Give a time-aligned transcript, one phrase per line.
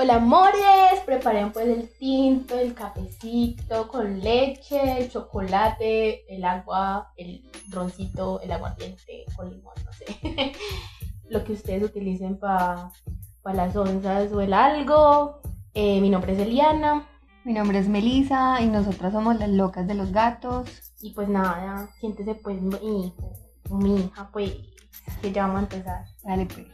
[0.00, 7.50] Hola amores, preparen pues el tinto, el cafecito con leche, el chocolate, el agua, el
[7.68, 10.52] roncito, el aguardiente con limón, no sé.
[11.28, 12.92] Lo que ustedes utilicen para
[13.44, 15.40] las onzas o el algo.
[15.74, 17.08] Eh, mi nombre es Eliana.
[17.42, 20.92] Mi nombre es Melisa y nosotras somos las locas de los gatos.
[21.00, 23.32] Y pues nada, siéntese pues mi hijo,
[23.70, 24.54] mi hija, pues,
[25.20, 26.04] que ya vamos a empezar.
[26.22, 26.68] Dale pues.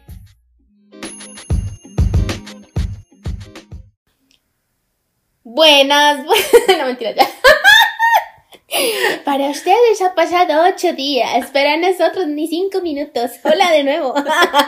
[5.46, 7.28] Buenas, no mentira ya.
[9.26, 13.32] Para ustedes ha pasado ocho días, para nosotros ni cinco minutos.
[13.44, 14.14] Hola de nuevo.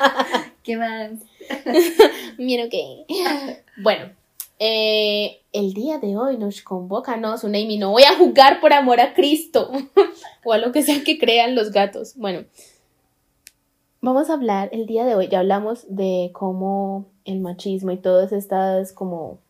[0.63, 1.13] ¿Qué más?
[2.37, 3.07] Miren que.
[3.79, 4.13] Bueno,
[4.59, 9.01] eh, el día de hoy nos convoca, no, Sunaimi, no voy a jugar por amor
[9.01, 9.73] a Cristo
[10.45, 12.17] o a lo que sea que crean los gatos.
[12.17, 12.45] Bueno,
[14.03, 18.31] vamos a hablar el día de hoy, ya hablamos de cómo el machismo y todas
[18.31, 19.41] estas como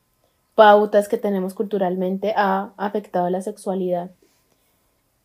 [0.57, 4.11] pautas que tenemos culturalmente ha afectado la sexualidad.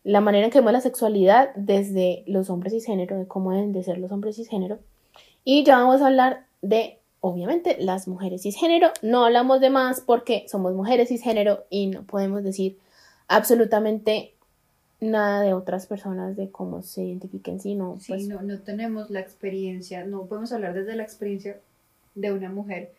[0.04, 3.82] La manera en que vemos la sexualidad desde los hombres cisgénero, de cómo deben de
[3.82, 4.78] ser los hombres cisgénero.
[5.42, 8.90] Y ya vamos a hablar de, obviamente, las mujeres cisgénero.
[9.00, 12.78] No hablamos de más porque somos mujeres cisgénero y no podemos decir
[13.26, 14.34] absolutamente
[15.00, 19.20] nada de otras personas de cómo se identifiquen, sino Sí, pues, no, no tenemos la
[19.20, 21.58] experiencia, no podemos hablar desde la experiencia
[22.14, 22.92] de una mujer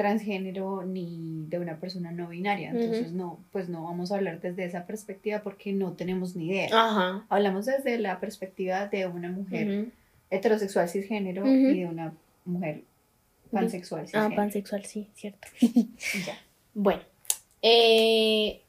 [0.00, 2.70] transgénero ni de una persona no binaria.
[2.70, 6.68] Entonces, no, pues no vamos a hablar desde esa perspectiva porque no tenemos ni idea.
[6.72, 7.26] Ajá.
[7.28, 9.88] Hablamos desde la perspectiva de una mujer
[10.30, 12.14] heterosexual cisgénero y de una
[12.46, 12.82] mujer
[13.52, 14.36] pansexual Ah, cisgénero.
[14.36, 15.46] pansexual, sí, cierto.
[16.26, 16.38] Ya.
[16.72, 17.02] Bueno,
[17.60, 18.62] eh,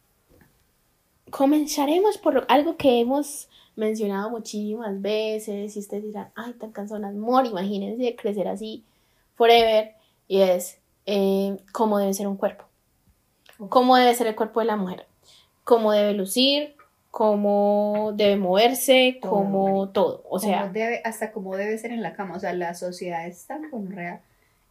[1.30, 7.46] comenzaremos por algo que hemos mencionado muchísimas veces y ustedes dirán, ay, tan canzonas, amor,
[7.46, 8.84] imagínense crecer así
[9.36, 9.94] forever
[10.28, 10.81] y es
[11.12, 12.66] eh, cómo debe ser un cuerpo,
[13.69, 15.06] cómo debe ser el cuerpo de la mujer,
[15.63, 16.75] cómo debe lucir,
[17.12, 22.02] cómo debe moverse, Todo, cómo todo, o sea, Cómo debe, hasta cómo debe ser en
[22.02, 22.36] la cama.
[22.36, 24.22] O sea, la sociedad es tan gonorrea,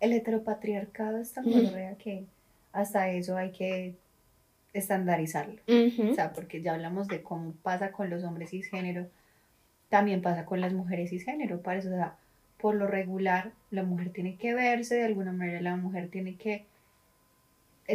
[0.00, 2.24] el heteropatriarcado es tan gonorrea que
[2.72, 3.94] hasta eso hay que
[4.72, 5.60] estandarizarlo.
[6.10, 9.06] O sea, porque ya hablamos de cómo pasa con los hombres cisgénero,
[9.88, 11.60] también pasa con las mujeres cisgénero.
[11.60, 12.16] Para eso, o sea,
[12.60, 16.66] por lo regular, la mujer tiene que verse de alguna manera, la mujer tiene que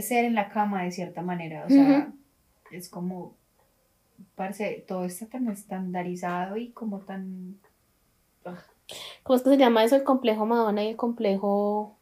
[0.02, 1.66] ser en la cama de cierta manera.
[1.66, 2.12] O sea,
[2.72, 3.34] es como,
[4.36, 7.58] parece, todo está tan estandarizado y como tan...
[9.24, 9.96] ¿Cómo es que se llama eso?
[9.96, 11.96] El complejo Madonna y el complejo...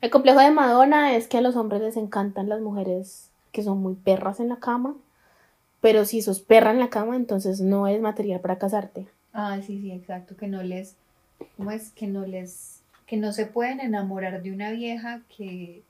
[0.00, 3.78] El complejo de Madonna es que a los hombres les encantan las mujeres que son
[3.78, 4.94] muy perras en la cama,
[5.80, 9.08] pero si sos perra en la cama, entonces no es material para casarte.
[9.32, 10.96] Ah, sí, sí, exacto, que no les,
[11.56, 11.90] ¿cómo es?
[11.92, 15.82] Que no les, que no se pueden enamorar de una vieja que,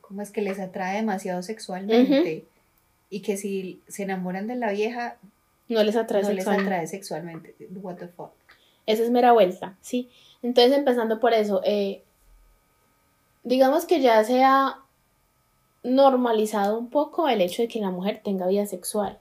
[0.00, 0.30] ¿cómo es?
[0.30, 2.44] Que les atrae demasiado sexualmente
[3.10, 5.16] y que si se enamoran de la vieja,
[5.68, 6.72] No les atrae no les sexualmente.
[6.74, 7.54] atrae sexualmente.
[7.82, 8.32] What the fuck.
[8.86, 10.08] Esa es mera vuelta, ¿sí?
[10.42, 12.02] Entonces, empezando por eso, eh,
[13.44, 14.78] digamos que ya se ha
[15.84, 19.18] normalizado un poco el hecho de que la mujer tenga vida sexual.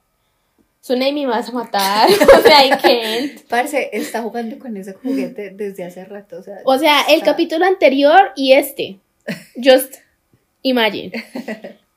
[0.81, 3.41] Tsunami me vas a matar, o sea, I can't.
[3.47, 6.57] Parce, está jugando con ese juguete desde hace rato, o sea.
[6.65, 8.99] O sea, el está- capítulo anterior y este.
[9.63, 9.95] Just
[10.63, 11.11] imagine.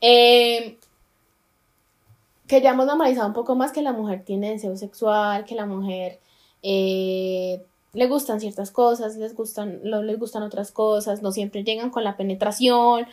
[0.03, 0.77] Eh,
[2.47, 5.65] que ya hemos normalizado un poco más que la mujer tiene deseo sexual, que la
[5.65, 6.21] mujer
[6.63, 7.63] eh,
[7.95, 12.05] le gustan ciertas cosas, les gustan, no les gustan otras cosas, no siempre llegan con
[12.05, 13.07] la penetración,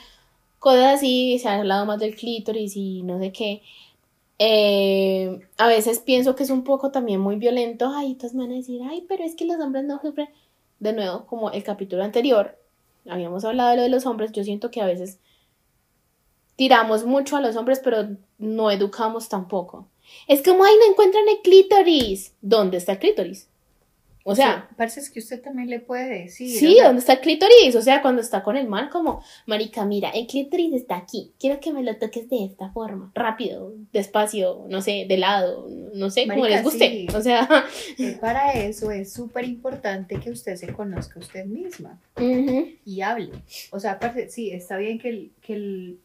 [0.59, 3.61] cosas así, se ha hablado más del clítoris y no sé qué.
[4.43, 7.91] Eh, a veces pienso que es un poco también muy violento.
[7.93, 10.29] Ay, me van a decir, ay, pero es que los hombres no sufren.
[10.79, 12.57] De nuevo, como el capítulo anterior,
[13.07, 15.19] habíamos hablado de lo de los hombres, yo siento que a veces
[16.55, 19.87] tiramos mucho a los hombres, pero no educamos tampoco.
[20.27, 22.33] Es como, ay, no encuentran el clítoris.
[22.41, 23.47] ¿Dónde está el clítoris?
[24.23, 26.57] O sea, Sí, parce, es que usted también le puede decir.
[26.57, 27.75] Sí, o sea, ¿dónde está el clítoris?
[27.75, 31.31] O sea, cuando está con el man, como, marica, mira, el clítoris está aquí.
[31.39, 36.09] Quiero que me lo toques de esta forma, rápido, despacio, no sé, de lado, no
[36.09, 36.89] sé, como les guste.
[36.89, 37.07] sí.
[37.15, 37.47] O sea,
[38.21, 41.99] para eso es súper importante que usted se conozca a usted misma.
[42.85, 43.31] y hable.
[43.71, 45.99] O sea, aparte, sí, está bien que el, que el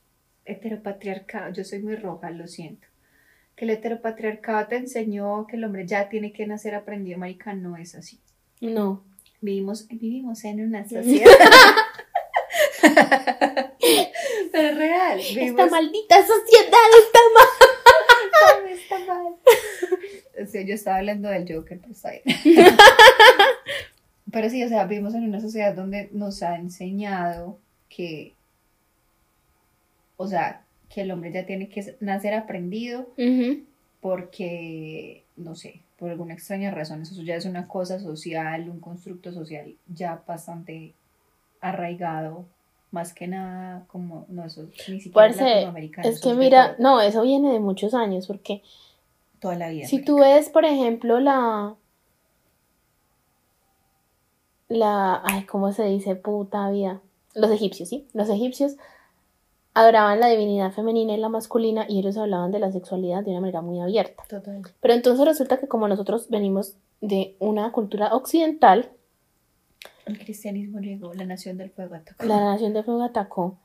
[0.45, 2.86] heteropatriarcado, yo soy muy roja, lo siento,
[3.57, 7.77] que el heteropatriarcado te enseñó que el hombre ya tiene que nacer aprendido, marica, no
[7.77, 8.19] es así.
[8.61, 9.03] no.
[9.43, 11.31] Vivimos, vivimos en una sociedad.
[14.53, 17.47] Pero es real, Esta maldita sociedad está mal.
[18.71, 19.35] Está mal.
[20.43, 22.23] O sea, yo estaba hablando del Joker, pero está bien.
[24.33, 27.59] Pero sí, o sea, vivimos en una sociedad donde nos ha enseñado
[27.89, 28.35] que,
[30.17, 33.09] o sea, que el hombre ya tiene que nacer aprendido
[34.01, 39.33] porque, no sé, por alguna extraña razón, eso ya es una cosa social, un constructo
[39.33, 40.95] social ya bastante
[41.61, 42.45] arraigado,
[42.91, 46.09] más que nada como, no, eso ni siquiera latinoamericano.
[46.09, 48.63] Es que mira, no, eso viene de muchos años, porque
[49.41, 49.87] toda la vida.
[49.87, 51.75] Si tú ves, por ejemplo, la
[54.69, 56.17] la, ay, ¿cómo se dice?
[56.17, 57.01] Puta vida.
[57.35, 58.07] Los egipcios, ¿sí?
[58.13, 58.77] Los egipcios
[59.77, 63.41] adoraban la divinidad femenina y la masculina y ellos hablaban de la sexualidad de una
[63.41, 64.25] manera muy abierta.
[64.27, 64.63] Total.
[64.81, 68.91] Pero entonces resulta que como nosotros venimos de una cultura occidental,
[70.07, 72.25] el cristianismo llegó, la nación del fuego atacó.
[72.25, 73.59] La nación del fuego atacó.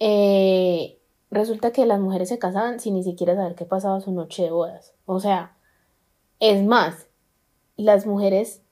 [0.00, 0.98] Eh,
[1.30, 4.50] resulta que las mujeres se casaban sin ni siquiera saber qué pasaba su noche de
[4.50, 4.94] bodas.
[5.06, 5.56] O sea,
[6.40, 7.06] es más,
[7.76, 8.62] las mujeres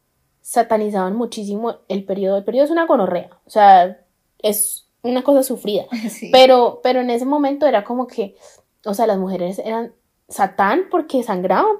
[0.41, 2.39] satanizaban muchísimo el periodo.
[2.39, 4.05] El periodo es una gonorrea, o sea,
[4.41, 5.85] es una cosa sufrida.
[6.33, 8.37] Pero, pero en ese momento era como que,
[8.85, 9.93] o sea, las mujeres eran
[10.29, 11.77] satán porque sangraban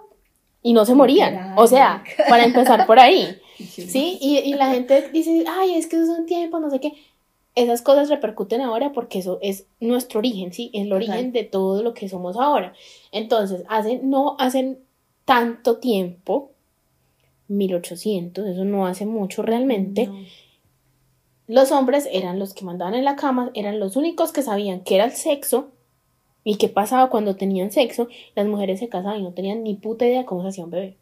[0.63, 1.55] y no se morían.
[1.57, 3.39] O sea, para empezar por ahí.
[3.59, 4.19] ¿Sí?
[4.21, 6.95] Y, y, la gente dice, ay, es que esos son tiempos, no sé qué.
[7.55, 10.71] Esas cosas repercuten ahora porque eso es nuestro origen, ¿sí?
[10.73, 12.73] Es el origen de todo lo que somos ahora.
[13.13, 14.79] Entonces, hacen, no hacen
[15.27, 16.53] tanto tiempo,
[17.49, 20.09] 1800, eso no hace mucho realmente.
[21.51, 24.95] Los hombres eran los que mandaban en la cama, eran los únicos que sabían qué
[24.95, 25.73] era el sexo
[26.45, 28.07] y qué pasaba cuando tenían sexo.
[28.37, 30.97] Las mujeres se casaban y no tenían ni puta idea cómo se hacía un bebé.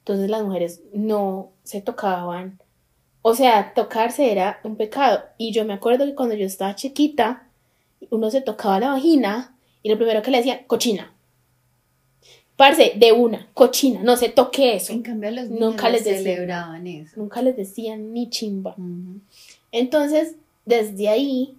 [0.00, 2.60] Entonces las mujeres no se tocaban.
[3.22, 5.22] O sea, tocarse era un pecado.
[5.38, 7.48] Y yo me acuerdo que cuando yo estaba chiquita,
[8.10, 11.11] uno se tocaba la vagina y lo primero que le decía, cochina.
[12.62, 14.92] Parce, de una, cochina, no se toque eso.
[14.92, 17.14] En cambio, los niños nunca les celebraban eso.
[17.16, 18.76] Nunca les decían ni chimba.
[19.72, 21.56] Entonces, desde ahí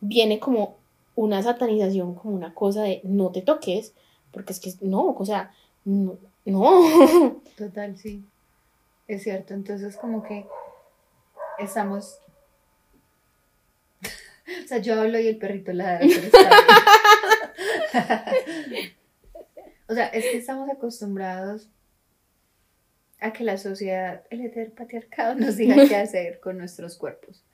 [0.00, 0.76] viene como
[1.14, 3.92] una satanización, como una cosa de no te toques,
[4.30, 5.52] porque es que no, o sea,
[5.84, 6.16] no.
[6.46, 7.36] no.
[7.58, 8.24] Total, sí.
[9.08, 9.52] Es cierto.
[9.52, 10.46] Entonces, como que
[11.58, 12.16] estamos.
[14.64, 16.46] o sea, yo hablo y el perrito ladra, pero
[19.88, 21.68] O sea, es que estamos acostumbrados
[23.20, 27.44] a que la sociedad, el heteropatriarcado nos diga qué hacer con nuestros cuerpos.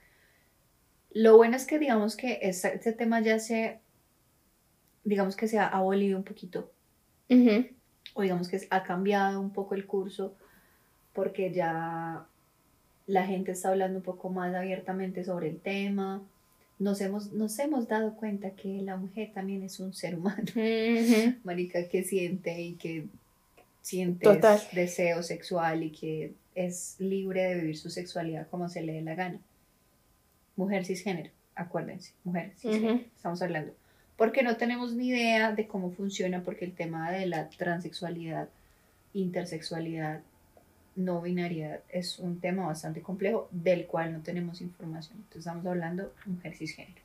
[1.10, 3.80] Lo bueno es que digamos que este tema ya se,
[5.04, 6.70] digamos que se ha abolido un poquito.
[8.14, 10.34] O digamos que ha cambiado un poco el curso
[11.14, 12.26] porque ya
[13.06, 16.22] la gente está hablando un poco más abiertamente sobre el tema
[16.78, 20.44] nos hemos, nos hemos dado cuenta que la mujer también es un ser humano,
[21.44, 23.06] marica, que siente y que
[23.80, 24.40] siente
[24.72, 29.14] deseo sexual y que es libre de vivir su sexualidad como se le dé la
[29.14, 29.40] gana.
[30.56, 33.72] Mujer cisgénero, acuérdense, mujer cisgénero, estamos hablando.
[34.16, 38.48] Porque no tenemos ni idea de cómo funciona, porque el tema de la transexualidad,
[39.14, 40.20] intersexualidad,
[40.94, 45.18] no binaria es un tema bastante complejo del cual no tenemos información.
[45.18, 47.00] Entonces estamos hablando de mujer cisgénero.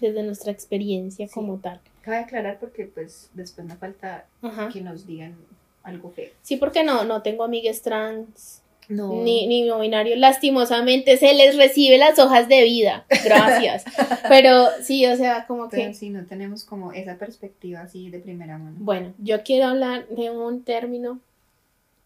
[0.00, 1.80] desde nuestra experiencia como tal.
[2.02, 4.26] Cabe aclarar porque pues después me falta
[4.72, 5.34] que nos digan
[5.82, 6.30] algo feo.
[6.42, 8.60] Sí, porque no, no tengo amigas trans.
[8.86, 13.82] Ni, ni no binario, lastimosamente se les recibe las hojas de vida, gracias.
[14.28, 15.94] Pero sí, o sea, como que...
[15.94, 18.76] Sí, no tenemos como esa perspectiva así de primera mano.
[18.78, 21.18] Bueno, yo quiero hablar de un término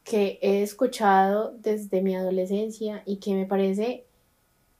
[0.08, 4.04] que he escuchado desde mi adolescencia y que me parece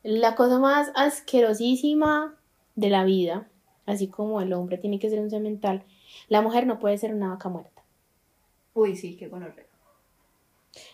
[0.03, 2.35] la cosa más asquerosísima
[2.77, 3.47] de la vida,
[3.85, 5.85] así como el hombre tiene que ser un cemental,
[6.29, 7.83] la mujer no puede ser una vaca muerta.
[8.73, 9.49] Uy, sí, qué bueno.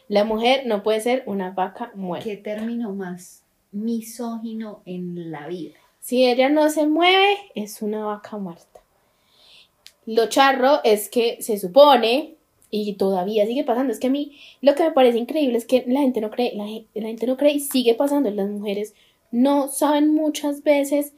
[0.08, 2.24] La mujer no puede ser una vaca muerta.
[2.24, 5.76] Qué término más misógino en la vida.
[6.00, 8.80] Si ella no se mueve, es una vaca muerta.
[10.06, 12.36] Lo charro es que se supone
[12.74, 13.92] y todavía sigue pasando.
[13.92, 16.54] Es que a mí lo que me parece increíble es que la gente no cree,
[16.56, 18.30] la, gente no cree y sigue pasando.
[18.30, 18.94] Las mujeres
[19.30, 21.14] no saben muchas veces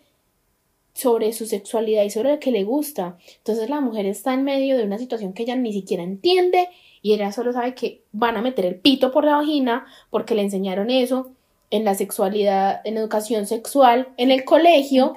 [0.93, 3.17] sobre su sexualidad y sobre lo que le gusta.
[3.39, 6.69] Entonces la mujer está en medio de una situación que ella ni siquiera entiende
[7.01, 10.43] y ella solo sabe que van a meter el pito por la vagina porque le
[10.43, 11.36] enseñaron eso
[11.71, 15.15] en la sexualidad, en educación sexual, en el colegio,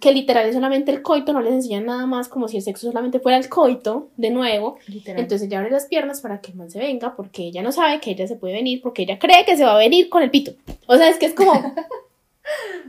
[0.00, 2.86] que literal es solamente el coito, no les enseñan nada más como si el sexo
[2.86, 4.78] solamente fuera el coito, de nuevo.
[5.04, 8.00] Entonces ella abre las piernas para que el man se venga, porque ella no sabe
[8.00, 10.30] que ella se puede venir, porque ella cree que se va a venir con el
[10.30, 10.52] pito.
[10.86, 11.52] O sea, es que es como...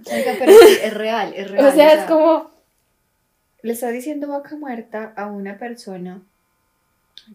[0.05, 0.51] pero
[0.83, 1.65] es real, es real.
[1.65, 2.49] O sea, es como...
[3.61, 6.21] Le está diciendo vaca muerta a una persona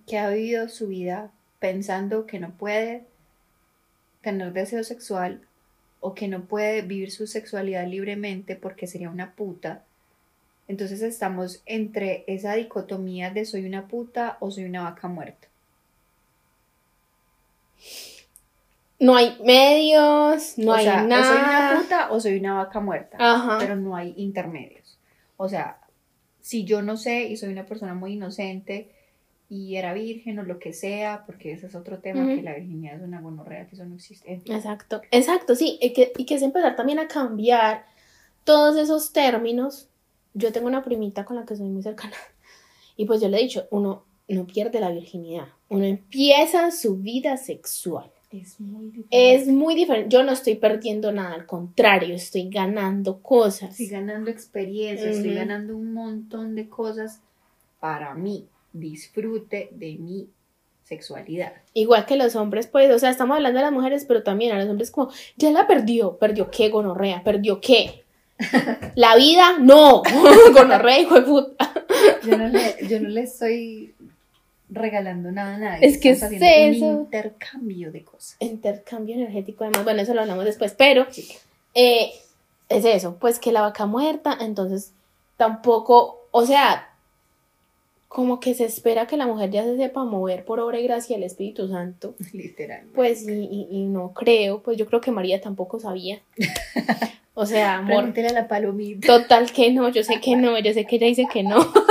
[0.07, 3.03] que ha vivido su vida pensando que no puede
[4.23, 5.41] tener deseo sexual
[6.01, 9.85] o que no puede vivir su sexualidad libremente porque sería una puta.
[10.67, 15.49] Entonces estamos entre esa dicotomía de soy una puta o soy una vaca muerta.
[18.99, 21.21] No hay medios, no hay nada.
[21.21, 23.57] O soy una puta o soy una vaca muerta.
[23.59, 24.99] Pero no hay intermedios.
[25.37, 25.79] O sea,
[26.41, 28.91] si yo no sé y soy una persona muy inocente
[29.51, 32.97] y era virgen o lo que sea, porque ese es otro tema, que la virginidad
[32.97, 34.41] es una gonorrea, que eso no existe.
[34.47, 37.85] Exacto, exacto, sí, y que, y que es empezar también a cambiar
[38.45, 39.89] todos esos términos.
[40.33, 42.17] Yo tengo una primita con la que soy muy cercana
[42.97, 47.37] y pues yo le he dicho, uno no pierde la virginidad, uno empieza su vida
[47.37, 49.35] sexual es muy diferente.
[49.35, 50.09] Es muy diferente.
[50.09, 53.71] Yo no estoy perdiendo nada, al contrario, estoy ganando cosas.
[53.71, 57.21] Estoy ganando experiencia, estoy ganando un montón de cosas
[57.81, 58.47] para mí.
[58.73, 60.29] Disfrute de mi
[60.85, 61.53] sexualidad.
[61.75, 64.59] Igual que los hombres, pues, o sea, estamos hablando de las mujeres, pero también a
[64.59, 68.05] los hombres como, ya la perdió, perdió qué, gonorrea, perdió qué.
[68.97, 70.03] la vida, no,
[70.53, 71.73] gonorrea, hijo de puta.
[72.25, 73.95] yo, no le, yo no le estoy
[74.69, 75.87] regalando nada a nadie.
[75.87, 76.87] Es que es eso.
[76.87, 78.37] Un intercambio de cosas.
[78.41, 79.85] Intercambio energético, además.
[79.85, 81.07] Bueno, eso lo hablamos después, pero
[81.75, 82.11] eh,
[82.69, 84.93] es eso, pues que la vaca muerta, entonces
[85.37, 86.90] tampoco, o sea,
[88.11, 91.15] como que se espera que la mujer ya se sepa mover por obra y gracia
[91.15, 92.17] del Espíritu Santo.
[92.33, 92.83] Literal.
[92.93, 96.21] Pues, y, y, no creo, pues yo creo que María tampoco sabía.
[97.33, 98.13] O sea, amor.
[98.15, 99.07] a la palomita.
[99.07, 101.73] Total que no, yo sé que no, yo sé que ella dice que no.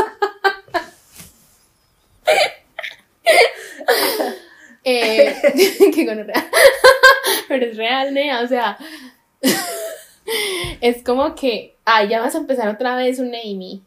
[4.84, 5.36] Eh,
[5.94, 6.50] que gonorrea.
[7.48, 8.78] Pero es real, Nea, o sea.
[10.82, 11.76] es como que.
[11.86, 13.82] Ay, ya vas a empezar otra vez un Amy.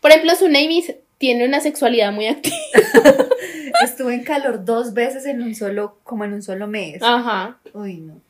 [0.00, 0.84] Por ejemplo, su Amy
[1.18, 2.56] tiene una sexualidad muy activa.
[3.84, 7.02] Estuve en calor dos veces en un solo, como en un solo mes.
[7.02, 7.58] Ajá.
[7.74, 8.20] Uy, no.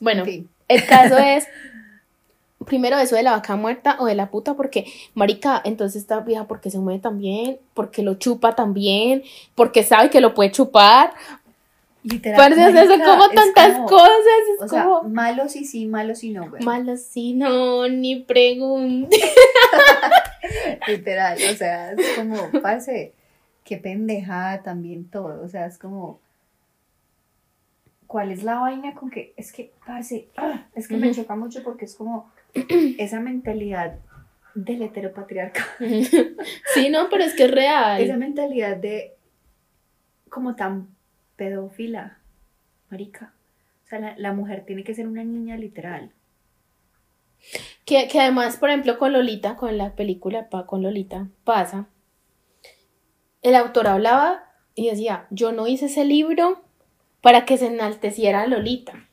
[0.00, 0.24] Bueno,
[0.68, 1.46] el caso es
[2.64, 6.46] primero eso de la vaca muerta o de la puta, porque, marica, entonces esta vieja
[6.46, 9.22] porque se mueve también, porque lo chupa también,
[9.54, 11.12] porque sabe que lo puede chupar.
[12.04, 12.82] Literalmente.
[12.82, 14.40] eso como tantas cosas.
[14.54, 16.62] Es o como, sea, malos y sí, malos y no, güey.
[16.62, 19.16] Malos y no, ni pregunte.
[20.86, 23.14] Literal, o sea, es como, parece,
[23.64, 26.20] qué pendejada también todo, o sea, es como
[28.14, 31.64] ¿cuál es la vaina con que es que, parce, ah, es que me choca mucho
[31.64, 33.98] porque es como esa mentalidad
[34.54, 35.66] del heteropatriarcado.
[36.74, 38.00] sí, no, pero es que es real.
[38.00, 39.16] Esa mentalidad de
[40.28, 40.93] como tan
[41.36, 42.18] pedófila,
[42.90, 43.34] marica.
[43.84, 46.10] O sea, la, mujer tiene que ser una niña literal.
[47.84, 51.88] Que, que, además, por ejemplo, con Lolita, con la película con Lolita, pasa.
[53.42, 56.62] El autor hablaba y decía, yo no hice ese libro
[57.20, 59.08] para que se enalteciera a Lolita.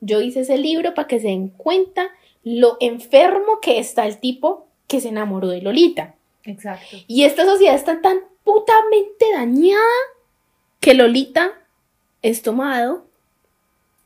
[0.00, 2.10] Yo hice ese libro para que se den cuenta
[2.42, 6.14] lo enfermo que está el tipo que se enamoró de Lolita.
[6.44, 6.96] Exacto.
[7.06, 9.84] Y esta sociedad está tan putamente dañada
[10.80, 11.59] que Lolita
[12.22, 13.04] es tomado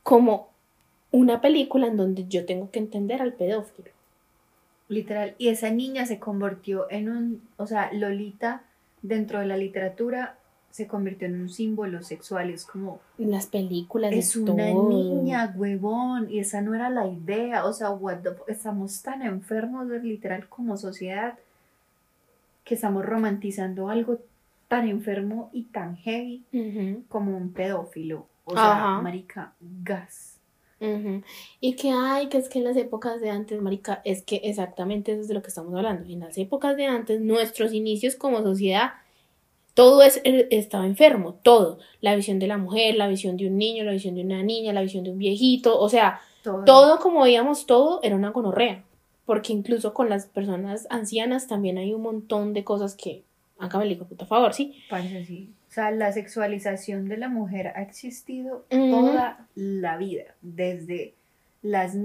[0.03, 0.49] como
[1.11, 3.89] una película en donde yo tengo que entender al pedófilo.
[4.87, 5.35] Literal.
[5.37, 8.63] Y esa niña se convirtió en un, o sea, Lolita
[9.01, 10.37] dentro de la literatura
[10.75, 12.99] se convirtió en un símbolo sexual, es como...
[13.17, 14.11] En las películas.
[14.11, 17.91] Es una niña, huevón, y esa no era la idea, o sea,
[18.47, 21.35] estamos tan enfermos literal como sociedad
[22.65, 24.19] que estamos romantizando algo
[24.75, 26.43] tan enfermo y tan heavy
[27.07, 30.41] como un pedófilo, o sea, marica, gas.
[31.61, 35.13] Y que hay, que es que en las épocas de antes, Marica, es que exactamente
[35.13, 36.03] eso es de lo que estamos hablando.
[36.11, 38.91] En las épocas de antes, nuestros inicios como sociedad
[39.73, 41.79] todo es, eh, estaba enfermo, todo.
[42.01, 44.73] La visión de la mujer, la visión de un niño, la visión de una niña,
[44.73, 46.19] la visión de un viejito, o sea,
[46.65, 48.83] todo, como veíamos, todo era una gonorrea.
[49.25, 53.23] Porque incluso con las personas ancianas también hay un montón de cosas que,
[53.59, 54.83] acá me digo, puta favor, ¿sí?
[54.89, 55.53] Parece así.
[55.69, 61.13] O sea, la sexualización de la mujer ha existido toda la vida, desde
[61.61, 61.97] las,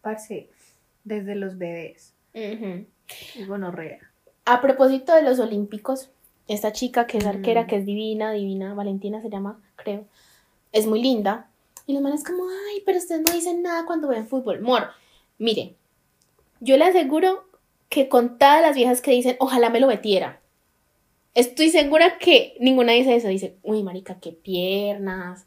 [0.00, 0.48] parce,
[1.04, 2.14] desde los bebés.
[3.46, 3.98] Gonorrea.
[4.46, 6.10] A propósito de los olímpicos,
[6.48, 10.06] esta chica que es arquera, que es divina, divina, Valentina se llama, creo,
[10.72, 11.46] es muy linda.
[11.86, 14.60] Y los manes como, ay, pero ustedes no dicen nada cuando ven fútbol.
[14.60, 14.88] Mor,
[15.38, 15.74] mire,
[16.60, 17.44] yo le aseguro
[17.88, 20.40] que con todas las viejas que dicen, ojalá me lo metiera.
[21.34, 23.28] Estoy segura que ninguna dice eso.
[23.28, 25.46] Dice, uy, marica, qué piernas.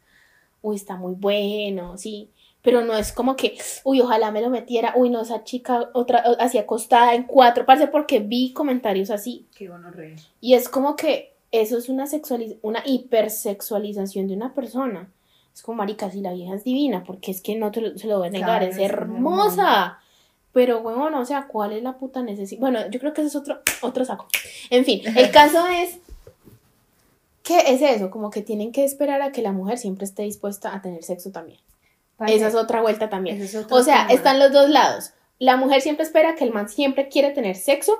[0.62, 2.30] Uy, está muy bueno, sí
[2.64, 6.24] pero no es como que, uy, ojalá me lo metiera, uy, no, esa chica otra,
[6.38, 9.44] así acostada en cuatro, parece porque vi comentarios así.
[9.54, 9.92] Qué bueno,
[10.40, 15.10] Y es como que eso es una, sexualiz una hipersexualización de una persona,
[15.52, 18.08] Es como, marica, si la vieja es divina, porque es que no te lo- se
[18.08, 19.98] lo voy a negar, Claro, es hermosa.
[20.54, 22.60] Pero, bueno, o sea, ¿cuál es la puta necesidad?
[22.60, 24.28] Bueno, yo creo que ese es otro, otro saco.
[24.70, 25.98] En fin, el caso es
[27.42, 30.72] que es eso, como que tienen que esperar a que la mujer siempre esté dispuesta
[30.72, 31.58] a tener sexo también.
[32.26, 33.42] Esa es otra vuelta también.
[33.42, 34.12] Es O sea, tema.
[34.12, 35.10] están los dos lados.
[35.40, 37.92] La mujer siempre espera que el man siempre quiere tener sexo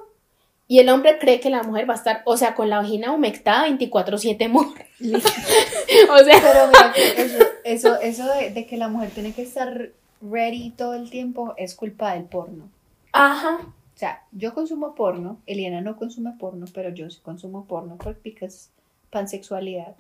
[0.69, 3.13] y el hombre cree que la mujer va a estar, o sea, con la vagina
[3.13, 4.67] humectada 24/7 amor.
[5.01, 9.43] o sea, Pero mira, que eso, eso, eso de, de que la mujer tiene que
[9.43, 9.91] estar
[10.31, 12.69] ready todo el tiempo es culpa del porno.
[13.13, 13.59] ajá.
[13.95, 18.17] O sea, yo consumo porno, Eliana no consume porno, pero yo sí consumo porno por
[18.17, 18.73] picas
[19.11, 19.95] pansexualidad.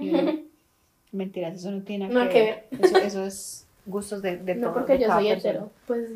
[1.12, 2.68] Mentiras, eso no tiene Nada que ver.
[2.80, 6.10] Eso, eso es gustos de, de No todo, porque de yo soy hetero, pues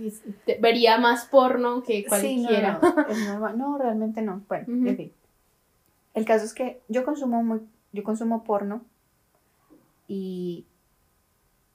[0.61, 2.81] vería más porno que Sí, no, cualquiera.
[3.39, 3.53] no.
[3.53, 4.43] No, realmente no.
[4.49, 4.89] Bueno, Ujú.
[4.89, 5.13] en fin.
[6.15, 7.61] El caso es que yo consumo muy,
[7.93, 8.83] yo consumo porno
[10.09, 10.65] y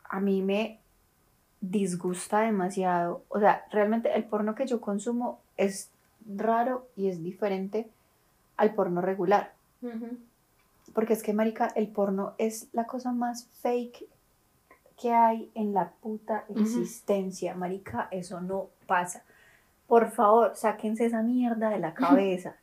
[0.09, 0.79] a mí me
[1.63, 3.23] disgusta demasiado.
[3.29, 5.89] O sea, realmente el porno que yo consumo es
[6.25, 7.89] raro y es diferente
[8.57, 9.53] al porno regular.
[10.93, 14.05] Porque es que, marica, el porno es la cosa más fake
[15.01, 18.09] que hay en la puta existencia, marica.
[18.11, 19.23] Eso no pasa.
[19.87, 22.57] Por favor, sáquense esa mierda de la cabeza.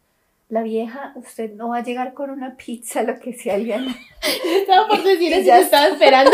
[0.50, 3.96] La vieja, usted no va a llegar con una pizza, lo que sea, Eliana,
[4.60, 6.32] Estaba por decir Y eso, ya estaba esperando.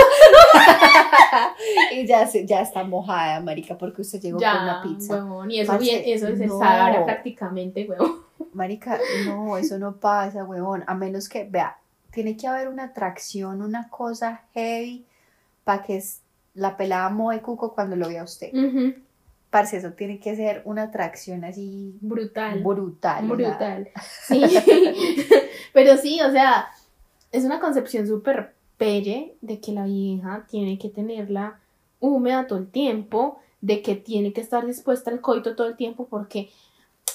[1.92, 2.23] y ya,
[2.62, 5.16] está mojada, marica, porque usted llegó con una pizza.
[5.16, 6.58] huevón, y eso, Parce, bien, eso es no.
[6.58, 8.23] Sahara prácticamente, huevón.
[8.54, 10.82] Marica, no, eso no pasa, huevón.
[10.87, 11.76] A menos que, vea,
[12.11, 15.04] tiene que haber una atracción, una cosa heavy
[15.64, 16.02] para que
[16.54, 18.50] la pelada moe cuco cuando lo vea usted.
[19.57, 22.63] Parce, eso tiene que ser una atracción así Brutal.
[22.63, 23.27] brutal.
[23.27, 23.89] Brutal.
[24.29, 24.43] Sí.
[25.73, 26.67] Pero sí, o sea,
[27.33, 31.59] es una concepción súper pelle de que la vieja tiene que tenerla
[32.01, 36.07] húmeda todo el tiempo, de que tiene que estar dispuesta al coito todo el tiempo
[36.07, 36.51] porque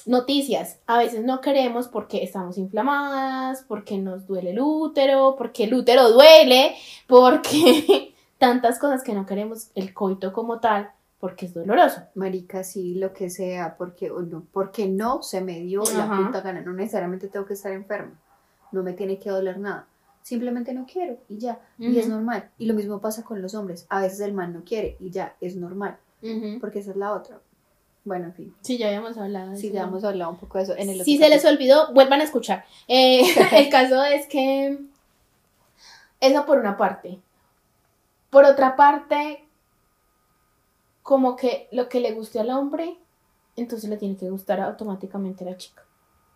[0.08, 5.76] noticias, a veces no queremos porque estamos inflamadas, porque nos duele el útero, porque el
[5.76, 6.74] útero duele,
[7.06, 10.90] porque tantas cosas que no queremos el coito como tal,
[11.22, 12.02] porque es doloroso.
[12.16, 16.08] Marica, sí, lo que sea, porque, o no, porque no se me dio Ajá.
[16.08, 16.62] la puta gana.
[16.62, 18.20] No necesariamente tengo que estar enferma.
[18.72, 19.88] No me tiene que doler nada.
[20.24, 21.60] Simplemente no quiero y ya.
[21.78, 22.50] Y es normal.
[22.58, 23.86] Y lo mismo pasa con los hombres.
[23.90, 25.98] A veces el man no quiere y ya, es normal.
[26.60, 27.40] Porque esa es la otra.
[28.04, 28.56] Bueno, en fin.
[28.62, 31.04] Sí, ya habíamos hablado de Sí, ya hemos hablado un poco de eso en el
[31.04, 32.66] Si se les olvidó, vuelvan a escuchar.
[32.88, 34.80] Eh, el caso es que
[36.20, 37.20] eso por una parte.
[38.32, 39.46] Por otra parte,
[41.12, 42.98] como que lo que le guste al hombre,
[43.58, 45.84] entonces le tiene que gustar automáticamente a la chica.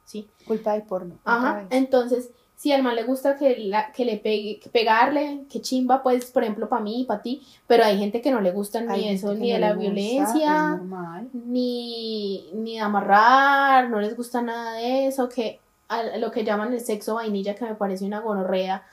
[0.03, 0.27] ¿Sí?
[0.45, 1.17] Culpa del porno.
[1.23, 1.65] Ajá.
[1.69, 6.03] Entonces, si al man le gusta que, la, que le pegue, que pegarle, que chimba,
[6.03, 8.81] pues, por ejemplo, para mí y para ti, pero hay gente que no le gusta
[8.81, 11.29] ni eso, ni de la gusta, violencia normal.
[11.31, 16.73] ni, ni de amarrar, no les gusta nada de eso, que a lo que llaman
[16.73, 18.83] el sexo vainilla, que me parece una gonorrea,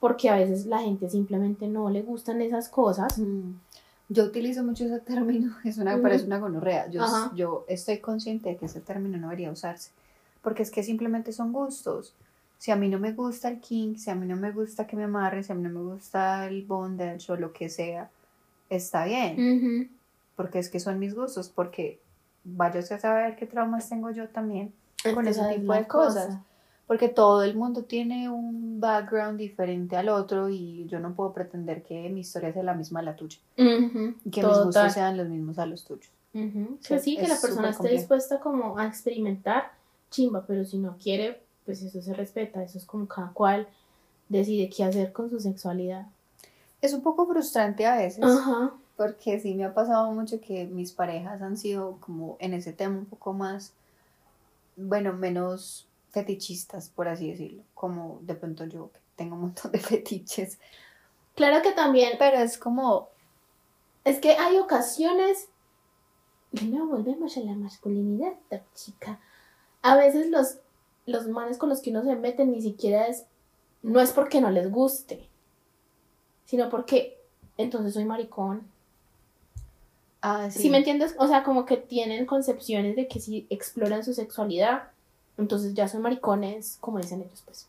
[0.00, 3.18] porque a veces la gente simplemente no le gustan esas cosas.
[3.18, 3.65] Mm.
[4.08, 6.02] Yo utilizo mucho ese término, es una, Ujú.
[6.02, 6.88] pero es una gonorrea.
[6.88, 7.32] Yo, Ajá.
[7.34, 9.90] yo estoy consciente de que ese término no debería usarse,
[10.42, 12.14] porque es que simplemente son gustos.
[12.58, 14.96] Si a mí no me gusta el king, si a mí no me gusta que
[14.96, 18.10] me amarren, si a mí no me gusta el bondage o lo que sea,
[18.70, 19.90] está bien,
[20.36, 22.00] porque es que son mis gustos, porque
[22.44, 24.72] váyase a saber qué traumas tengo yo también
[25.14, 26.26] con ese tipo de cosas.
[26.26, 26.44] cosa.
[26.86, 31.82] Porque todo el mundo tiene un background diferente al otro y yo no puedo pretender
[31.82, 35.16] que mi historia sea la misma a la tuya Ujú, y que mis gustos sean
[35.16, 36.08] los mismos a los tuyos.
[36.32, 37.96] Sí, Que sí, que la persona esté complejo.
[37.98, 39.72] dispuesta como a experimentar,
[40.10, 43.66] chimba, pero si no quiere, pues eso se respeta, eso es como cada cual
[44.28, 46.06] decide qué hacer con su sexualidad.
[46.82, 48.72] Es un poco frustrante a veces Ajá.
[48.96, 52.96] porque sí me ha pasado mucho que mis parejas han sido como en ese tema
[52.98, 53.72] un poco más,
[54.76, 59.78] bueno, menos fetichistas, por así decirlo, como de pronto yo que tengo un montón de
[59.90, 60.58] fetiches,
[61.36, 63.10] Claro que también pero es como,
[64.04, 65.48] Es que hay ocasiones,
[66.50, 69.20] de nuevo volvemos a la masculinidad tóxica.
[69.82, 70.56] A veces los,
[71.04, 73.26] los manes con los que uno se mete ni siquiera es,
[73.82, 75.28] no es porque no les guste,
[76.46, 77.20] sino porque
[77.58, 78.66] entonces soy maricón.
[80.22, 81.14] ah, ¿Sí, sí, me entiendes?
[81.18, 84.88] O sea, como que tienen concepciones de que si exploran su sexualidad,
[85.38, 87.68] entonces ya son maricones, como dicen ellos, pues.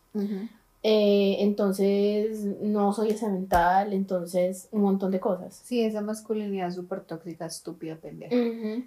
[0.84, 5.60] Eh, entonces no soy ese mental, entonces un montón de cosas.
[5.66, 8.36] Sí, esa masculinidad súper tóxica, estúpida, pendeja.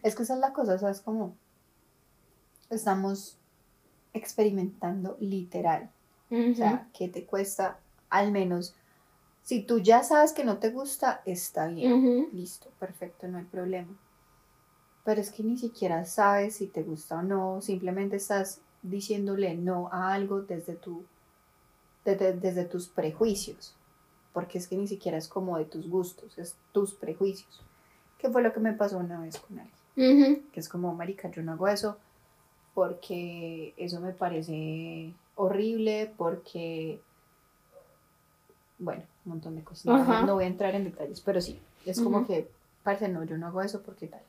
[0.03, 1.01] Es que esa es la cosa, ¿sabes?
[1.01, 1.35] Como
[2.71, 3.37] estamos
[4.15, 5.91] experimentando literal.
[6.31, 8.75] O sea, ¿qué te cuesta al menos
[9.43, 12.29] Si tú ya sabes que no te gusta, está bien.
[12.33, 13.89] Listo, perfecto, no hay problema.
[15.05, 19.89] Pero es que ni siquiera sabes si te gusta o no, simplemente estás diciéndole no
[19.93, 21.05] a algo desde tu
[22.05, 23.75] desde, desde tus prejuicios,
[24.33, 27.61] porque es que ni siquiera es como de tus gustos, es tus prejuicios.
[28.19, 30.45] ¿Qué fue lo que me pasó una vez con alguien?
[30.53, 31.97] Que es como, marica, yo no hago eso
[32.75, 37.01] porque eso me parece horrible, porque,
[38.79, 39.85] bueno, un montón de cosas.
[40.27, 42.49] No, voy a entrar en detalles, pero sí, es como que,
[42.83, 44.23] parce, no, yo no hago eso porque tal.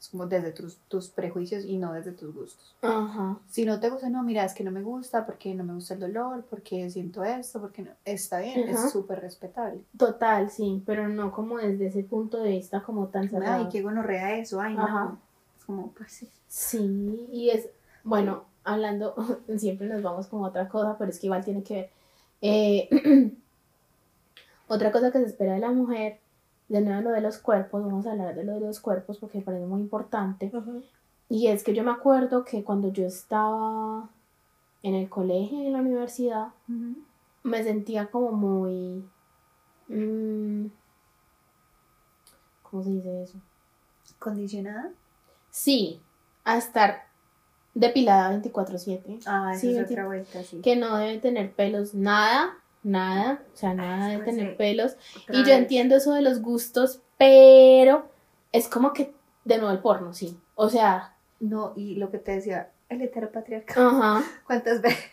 [0.00, 2.76] Es como desde tus, tus prejuicios y no desde tus gustos.
[2.82, 3.38] Ajá.
[3.48, 5.94] Si no te gusta, no, mira, es que no me gusta, porque no me gusta
[5.94, 7.90] el dolor, porque siento esto, porque no.
[8.04, 8.86] Está bien, Ajá.
[8.86, 9.80] es súper respetable.
[9.96, 13.64] Total, sí, pero no como desde ese punto de vista como tan cerrado.
[13.64, 15.04] Ay, qué gonorrea eso, ay, Ajá.
[15.04, 15.18] no.
[15.58, 16.28] Es como, parce.
[16.46, 17.68] Sí, y es,
[18.04, 19.14] bueno, hablando,
[19.58, 21.90] siempre nos vamos con otra cosa, pero es que igual tiene que ver.
[22.40, 23.32] Eh,
[24.68, 26.20] otra cosa que se espera de la mujer,
[26.68, 29.38] de nuevo lo de los cuerpos, vamos a hablar de lo de los cuerpos porque
[29.38, 30.52] me parece muy importante.
[31.28, 34.08] Y es que yo me acuerdo que cuando yo estaba
[34.82, 36.48] en el colegio y en la universidad,
[37.42, 39.04] me sentía como muy...
[39.88, 40.66] mm,
[42.62, 43.38] ¿Cómo se dice eso?
[44.18, 44.90] ¿Condicionada?
[45.50, 46.00] Sí,
[46.44, 47.06] a estar
[47.74, 49.20] depilada 24/7.
[49.26, 50.60] Ah, esa Sí, es otra vuelta, sí.
[50.60, 54.96] Que no debe tener pelos, nada, nada, o sea, nada pues tener pelos.
[55.30, 58.08] Y yo entiendo eso de los gustos, pero
[58.52, 59.12] es como que,
[59.44, 60.38] de nuevo el porno, sí.
[60.54, 63.88] O sea, No, y lo que te decía, el heteropatriarcado.
[63.88, 65.04] ajá, ¿Cuántas veces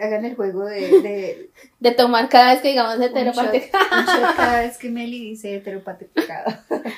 [0.00, 3.70] hagan el juego de, de de tomar cada vez que digamos un shot, heteroparte.
[3.92, 6.56] un shot cada vez que Meli dice heteropatriarcado?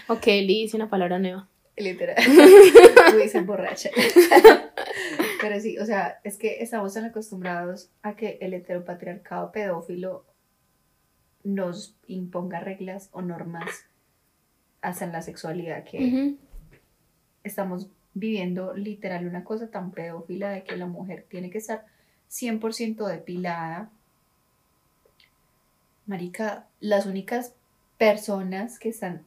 [0.09, 1.49] ok, Lee dice una palabra nueva.
[1.77, 2.17] Literal.
[3.11, 3.91] Tú dices borracha.
[5.41, 10.25] Pero sí, o sea, es que estamos tan acostumbrados a que el heteropatriarcado pedófilo
[11.45, 13.71] nos imponga reglas o normas
[14.81, 16.37] hasta en la sexualidad que
[17.45, 21.85] estamos viviendo literal una cosa tan pedófila de que la mujer tiene que estar
[22.31, 23.91] 100% depilada.
[26.07, 27.55] Marica, las únicas
[27.99, 29.25] personas que están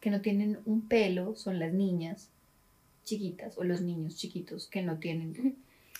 [0.00, 2.30] que no tienen un pelo son las niñas
[3.06, 5.56] chiquitas o los niños chiquitos que no tienen.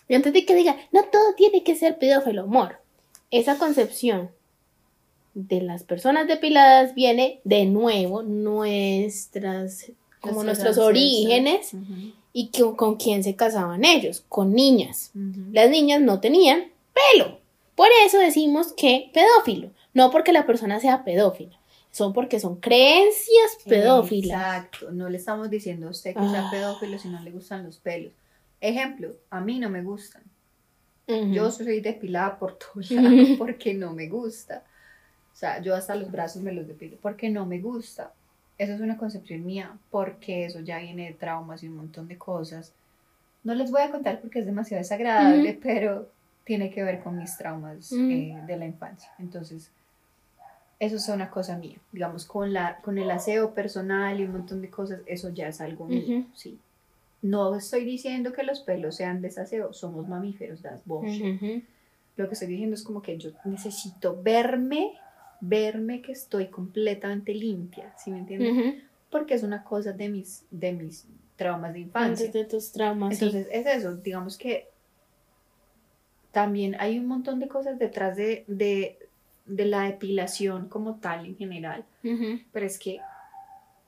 [0.09, 2.77] Y antes de que diga, no todo tiene que ser pedófilo, amor.
[3.31, 4.31] Esa concepción
[5.35, 9.91] de las personas depiladas viene de nuevo nuestras,
[10.21, 11.73] como nuestros orígenes
[12.33, 15.11] y que, con quién se casaban ellos, con niñas.
[15.53, 16.67] Las niñas no tenían
[17.15, 17.39] pelo.
[17.75, 21.59] Por eso decimos que pedófilo, no porque la persona sea pedófila,
[21.97, 24.39] son porque son creencias pedófilas.
[24.39, 26.51] Exacto, no le estamos diciendo a usted que sea Ah.
[26.51, 28.13] pedófilo si no le gustan los pelos.
[28.61, 30.23] Ejemplo, a mí no me gustan.
[31.33, 34.63] Yo soy depilada por todos lados porque no me gusta.
[35.33, 38.13] O sea, yo hasta los brazos me los depilo porque no me gusta.
[38.59, 42.19] Eso es una concepción mía porque eso ya viene de traumas y un montón de
[42.19, 42.73] cosas.
[43.45, 46.11] No les voy a contar porque es demasiado desagradable, pero
[46.45, 49.11] tiene que ver con mis traumas eh, de la infancia.
[49.19, 49.71] Entonces,
[50.79, 51.79] eso es una cosa mía.
[51.93, 55.61] Digamos, con, la, con el aseo personal y un montón de cosas, eso ya es
[55.61, 56.27] algo mío, Ujú.
[56.35, 56.59] sí.
[57.23, 61.43] No estoy diciendo que los pelos sean desaseo, somos mamíferos, that's bullshit.
[61.43, 61.63] Ujú.
[62.17, 64.93] Lo que estoy diciendo es como que yo necesito verme,
[65.41, 68.53] verme que estoy completamente limpia, ¿sí me entiendes?
[68.53, 68.83] Ujú.
[69.11, 72.27] Porque es una cosa de mis, de mis traumas de infancia.
[72.27, 73.25] Antes de tus traumas, sí.
[73.25, 74.69] Entonces, es eso, digamos que
[76.33, 79.06] también hay un montón de cosas detrás de, de,
[79.47, 81.85] de la depilación como tal en general,
[82.53, 83.01] pero es que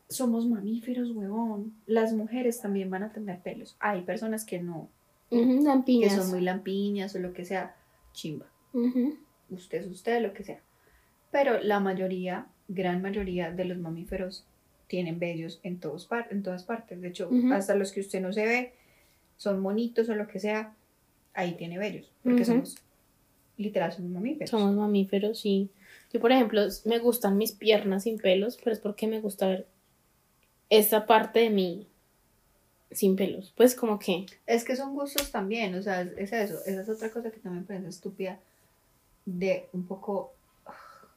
[0.09, 1.75] somos mamíferos, huevón.
[1.87, 3.77] Las mujeres también van a tener pelos.
[3.81, 4.89] Hay personas que no,
[5.31, 6.13] que lampiñas.
[6.15, 7.77] son muy lampiñas o lo que sea,
[8.13, 8.47] chimba.
[9.51, 10.61] Usted es usted, lo que sea.
[11.31, 14.47] Pero la mayoría, gran mayoría de los mamíferos
[14.87, 17.01] tienen vellos en, todos par- en todas partes.
[17.01, 18.73] De hecho, hasta los que usted no se ve,
[19.37, 20.75] son monitos o lo que sea,
[21.35, 22.11] ahí tiene vellos.
[22.23, 22.77] Porque somos,
[23.59, 24.51] literal, somos mamíferos.
[24.51, 25.71] Somos mamíferos, sí.
[26.13, 29.67] Yo, por ejemplo, me gustan mis piernas sin pelos, pero es porque me gusta ver
[30.71, 31.87] esta parte de mí
[32.91, 33.53] sin pelos.
[33.57, 34.25] Pues como que...
[34.47, 36.59] Es que son gustos también, o sea, es, es eso.
[36.65, 38.41] Esa es otra cosa que también me parece estúpida
[39.27, 40.33] de un poco...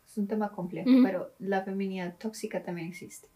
[0.05, 3.29] Es un tema complejo, pero la feminidad tóxica también existe.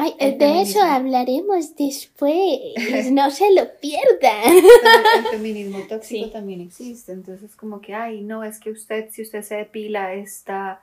[0.00, 2.32] Ay, El de eso hablaremos después.
[3.12, 4.42] No se lo pierdan.
[4.52, 6.30] Pero el feminismo tóxico Sí.
[6.32, 10.80] también existe, entonces como que, ay, no, es que usted, si usted se depila, está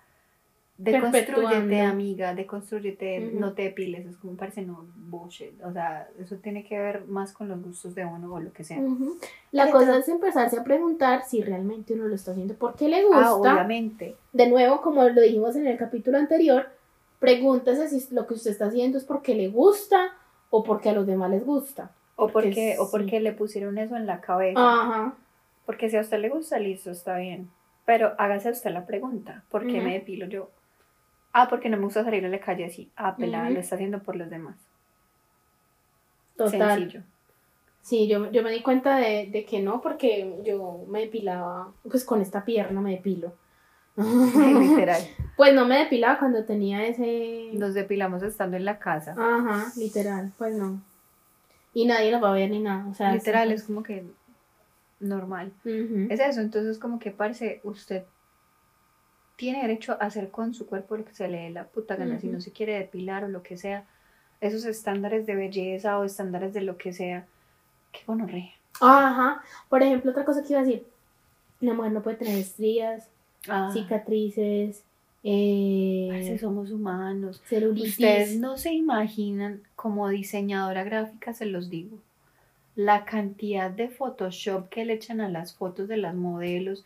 [0.77, 6.65] Deconstruyete, amiga, deconstruyete, no te depiles, es como parece no bullshit, o sea, eso tiene
[6.65, 8.81] que ver más con los gustos de uno o lo que sea.
[9.51, 13.25] La cosa es empezarse a preguntar si realmente uno lo está haciendo porque le gusta.
[13.25, 14.17] Ah, obviamente.
[14.33, 16.67] De nuevo, como lo dijimos en el capítulo anterior,
[17.25, 20.13] pregúntese si lo que usted está haciendo es porque le gusta
[20.51, 21.91] o porque a los demás les gusta.
[22.15, 24.59] O porque, o porque le pusieron eso en la cabeza.
[24.59, 25.15] Ajá.
[25.65, 27.49] Porque si a usted le gusta, listo, está bien.
[27.85, 30.49] Pero hágase usted la pregunta, ¿por qué me depilo yo?
[31.33, 32.89] Ah, porque no me gusta salir a la calle así.
[32.95, 34.55] Ah, pelada, lo está haciendo por los demás.
[36.37, 36.79] Total.
[36.79, 37.03] Sencillo.
[37.81, 42.05] Sí, yo, yo me di cuenta de, de, que no, porque yo me depilaba, pues
[42.05, 43.33] con esta pierna me depilo.
[44.59, 45.01] literal.
[45.37, 47.49] Pues no me depilaba cuando tenía ese...
[47.53, 49.11] Nos depilamos estando en la casa.
[49.11, 50.81] Ajá, literal, pues no.
[51.73, 52.87] Y nadie lo va a ver ni nada.
[52.87, 54.05] O sea, literal, es como que
[54.99, 55.51] normal.
[56.09, 58.03] Es eso, entonces como que parece, usted
[59.35, 62.19] tiene derecho a hacer con su cuerpo lo que se le dé la puta gana,
[62.19, 63.85] si no se quiere depilar o lo que sea,
[64.39, 67.25] esos estándares de belleza o estándares de lo que sea,
[67.91, 68.51] qué gonorrea.
[68.81, 70.85] Ajá, por ejemplo, otra cosa que iba a decir,
[71.61, 73.09] una mujer no puede tener estrías,
[73.47, 73.69] ah.
[73.73, 74.83] cicatrices,
[75.23, 77.41] eh, somos humanos.
[77.47, 77.91] Celulitis.
[77.91, 81.97] Ustedes no se imaginan, como diseñadora gráfica se los digo,
[82.75, 86.85] la cantidad de Photoshop que le echan a las fotos de las modelos,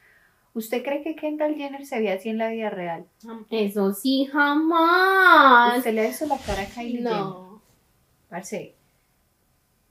[0.54, 3.06] ¿Usted cree que Kendall Jenner se ve así en la vida real?
[3.52, 5.78] Eso sí, jamás.
[5.78, 7.62] ¿Usted le hizo la cara a Kylie no.
[8.32, 8.74] Jenner?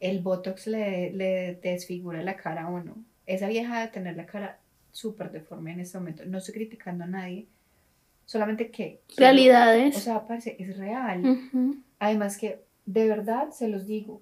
[0.00, 2.96] el Botox le, le desfigura la cara a uno.
[3.26, 4.58] Esa vieja de tener la cara
[4.92, 6.24] súper deforme en este momento.
[6.26, 7.46] No estoy criticando a nadie.
[8.26, 9.00] Solamente que...
[9.16, 9.96] Realidades.
[9.96, 11.40] O sea, parce, es real.
[11.98, 14.20] Además que, de verdad, se los digo,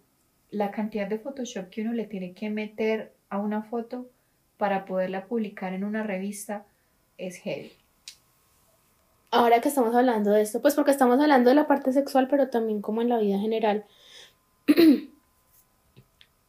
[0.50, 4.09] la cantidad de Photoshop que uno le tiene que meter a una foto
[4.57, 6.64] para poderla publicar en una revista
[7.18, 7.72] es heavy.
[9.31, 12.48] Ahora que estamos hablando de esto, pues porque estamos hablando de la parte sexual, pero
[12.48, 13.85] también como en la vida general,
[14.66, 15.11] que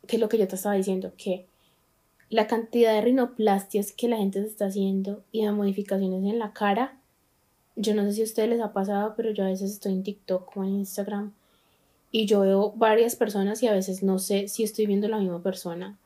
[0.07, 1.47] es lo que yo te estaba diciendo, que
[2.29, 6.53] la cantidad de rinoplastias que la gente se está haciendo y de modificaciones en la
[6.53, 6.99] cara,
[7.75, 10.03] yo no sé si a ustedes les ha pasado, pero yo a veces estoy en
[10.03, 11.33] TikTok o en Instagram
[12.11, 15.41] y yo veo varias personas y a veces no sé si estoy viendo la misma
[15.41, 15.97] persona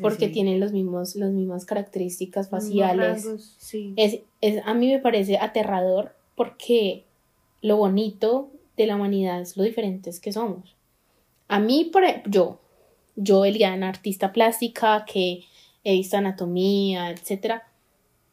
[0.00, 3.24] porque tienen los mismos, las mismas características faciales.
[3.96, 7.04] es, es, a mí me parece aterrador porque
[7.62, 10.74] lo bonito de la humanidad es lo diferentes que somos.
[11.46, 12.60] A mí, por, yo,
[13.18, 15.44] yo, Eliana, artista plástica, que
[15.82, 17.64] he visto anatomía, etcétera,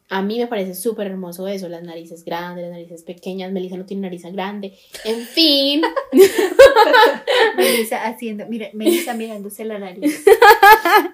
[0.10, 3.86] a mí me parece súper hermoso eso, las narices grandes, las narices pequeñas, Melissa no
[3.86, 5.82] tiene nariz grande, en fin.
[7.58, 10.24] Melissa haciendo, mira, Melissa mirándose la nariz.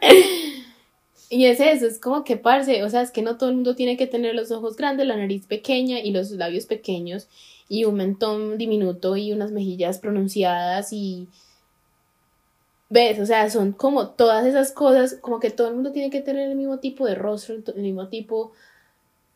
[1.30, 3.76] y es eso, es como que parce, o sea, es que no todo el mundo
[3.76, 7.30] tiene que tener los ojos grandes, la nariz pequeña y los labios pequeños
[7.70, 11.28] y un mentón diminuto y unas mejillas pronunciadas y...
[12.92, 13.20] ¿Ves?
[13.20, 16.50] O sea, son como todas esas cosas, como que todo el mundo tiene que tener
[16.50, 18.52] el mismo tipo de rostro, el mismo tipo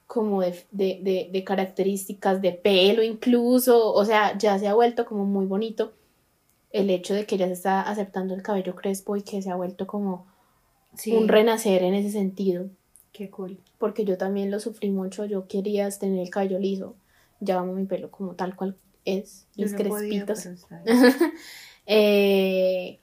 [0.07, 5.93] como de, características de pelo incluso, o sea, ya se ha vuelto como muy bonito
[6.73, 9.55] el hecho de que ya se está aceptando el cabello crespo y que se ha
[9.55, 10.27] vuelto como
[11.07, 12.67] un renacer en ese sentido.
[13.13, 13.57] Qué cool.
[13.77, 16.93] Porque yo también lo sufrí mucho, yo quería tener el cabello liso,
[17.39, 20.49] ya amo mi pelo como tal cual es, mis crespitos.
[21.87, 22.97] Eh,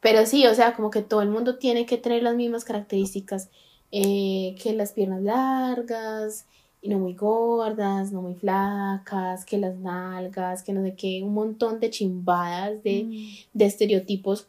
[0.00, 3.48] pero sí, o sea, como que todo el mundo tiene que tener las mismas características
[3.90, 6.46] eh, que las piernas largas
[6.80, 11.34] y no muy gordas, no muy flacas, que las nalgas, que no sé qué, un
[11.34, 13.48] montón de chimbadas de, mm.
[13.52, 14.46] de estereotipos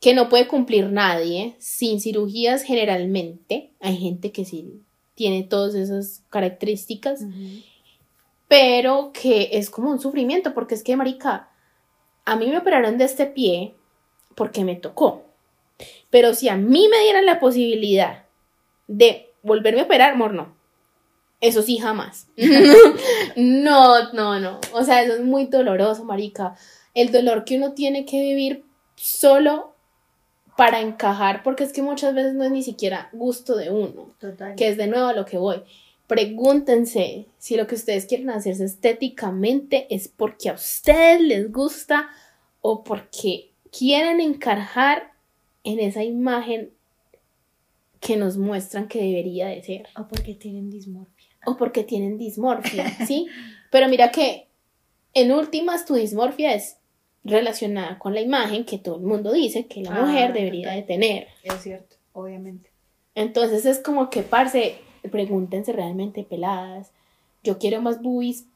[0.00, 3.70] que no puede cumplir nadie sin cirugías generalmente.
[3.78, 4.82] Hay gente que sí
[5.14, 7.24] tiene todas esas características,
[8.48, 11.50] pero que es como un sufrimiento, porque es que, marica,
[12.24, 13.74] a mí me operaron de este pie
[14.34, 15.24] porque me tocó.
[16.10, 18.24] Pero si a mí me dieran la posibilidad
[18.86, 20.54] de volverme a operar, amor, no.
[21.40, 22.28] Eso sí, jamás.
[23.36, 24.60] no, no, no.
[24.72, 26.54] O sea, eso es muy doloroso, marica.
[26.94, 28.64] El dolor que uno tiene que vivir
[28.94, 29.74] solo
[30.56, 34.14] para encajar, porque es que muchas veces no es ni siquiera gusto de uno.
[34.20, 34.54] Total.
[34.54, 35.62] Que es de nuevo a lo que voy.
[36.06, 42.10] Pregúntense si lo que ustedes quieren hacerse estéticamente es porque a ustedes les gusta
[42.60, 45.12] o porque quieren encajar
[45.64, 46.70] en esa imagen
[48.00, 49.88] que nos muestran que debería de ser.
[49.96, 51.30] O porque tienen dismorfia.
[51.46, 53.26] O porque tienen dismorfia, ¿sí?
[53.70, 54.46] Pero mira que
[55.14, 56.76] en últimas tu dismorfia es
[57.24, 60.82] relacionada con la imagen que todo el mundo dice que la mujer ah, debería de
[60.82, 61.28] tener.
[61.42, 62.70] Es cierto, obviamente.
[63.14, 64.76] Entonces es como que, parce,
[65.10, 66.90] pregúntense realmente peladas,
[67.44, 68.46] yo quiero más boobies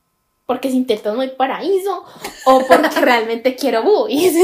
[0.46, 2.04] porque sin tetas no hay paraíso
[2.46, 4.34] o porque realmente quiero boobies.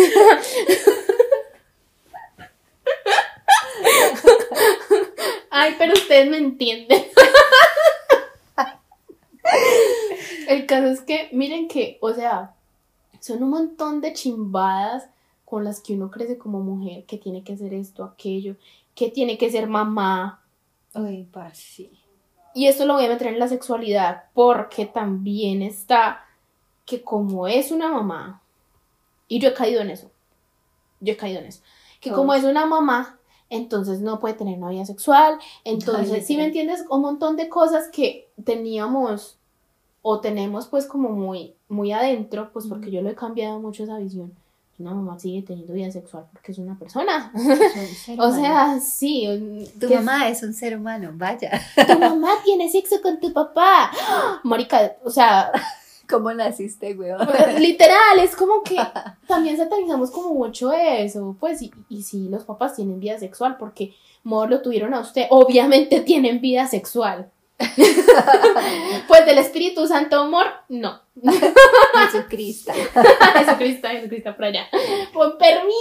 [5.50, 7.04] Ay, pero ustedes me entienden.
[10.48, 12.54] El caso es que, miren que, o sea,
[13.20, 15.04] son un montón de chimbadas
[15.44, 18.56] con las que uno crece como mujer, que tiene que ser esto, aquello,
[18.94, 20.42] que tiene que ser mamá.
[20.94, 21.90] Ay, sí.
[22.54, 26.24] Y esto lo voy a meter en la sexualidad porque también está
[26.84, 28.42] que como es una mamá,
[29.28, 30.10] y yo he caído en eso,
[31.00, 31.62] yo he caído en eso,
[32.00, 36.46] que como es una mamá, entonces no puede tener una vida sexual, entonces, si me
[36.46, 39.38] entiendes, un montón de cosas que teníamos
[40.02, 43.98] o tenemos pues como muy, muy adentro, pues porque yo lo he cambiado mucho esa
[43.98, 44.32] visión.
[44.78, 47.32] Una mamá sigue teniendo vida sexual porque es una persona.
[48.18, 49.70] o sea, sí.
[49.78, 51.50] Tu mamá es un ser humano, vaya.
[51.74, 53.90] Tu mamá tiene sexo con tu papá.
[54.44, 55.52] Marica, o sea,
[56.08, 57.26] ¿Cómo naciste, weón?
[57.58, 58.76] Literal, es como que
[59.26, 61.36] también satanizamos como mucho eso.
[61.40, 65.26] Pues, y, y si los papás tienen vida sexual, porque amor lo tuvieron a usted,
[65.30, 67.30] obviamente tienen vida sexual.
[69.08, 71.02] pues del Espíritu Santo amor, no.
[72.10, 72.72] Jesucristo.
[73.34, 74.68] Jesucristo, Jesucristo por allá.
[75.12, 75.76] Con permiso.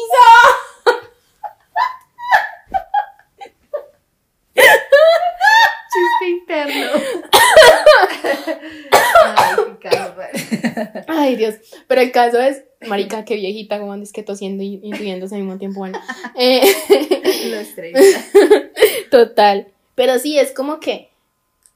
[5.91, 6.91] Chiste interno.
[11.07, 11.55] Ay, Dios.
[11.87, 15.57] Pero el caso es, marica, qué viejita, como andes que tosiendo y, y al mismo
[15.57, 15.79] tiempo.
[15.79, 15.99] Bueno.
[16.35, 16.61] Eh,
[17.49, 17.67] Los.
[19.11, 19.67] Total.
[19.95, 21.10] Pero sí, es como que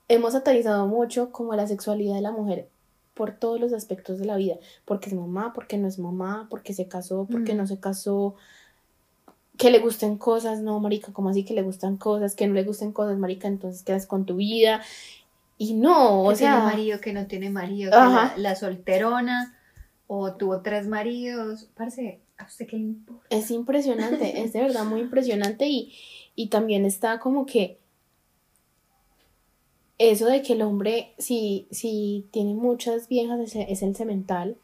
[0.07, 2.67] hemos satanizado mucho como la sexualidad de la mujer
[3.15, 4.57] por todos los aspectos de la vida.
[4.83, 8.35] Porque es mamá, porque no es mamá, porque se casó, porque no se casó.
[9.57, 12.63] Que le gusten cosas, no, marica, como así que le gustan cosas, que no le
[12.63, 14.81] gusten cosas, marica, entonces quedas con tu vida.
[15.57, 16.51] Y no, o sea.
[16.51, 19.57] Tiene marido, que no tiene marido, la, la, solterona,
[20.07, 21.69] o tuvo tres maridos.
[21.73, 23.25] Parece, ¿a usted qué le importa?
[23.29, 25.67] Es impresionante, es de verdad muy impresionante.
[25.67, 25.93] Y,
[26.35, 27.79] y también está como que.
[29.97, 34.57] Eso de que el hombre, si, si tiene muchas viejas, es, el cemental.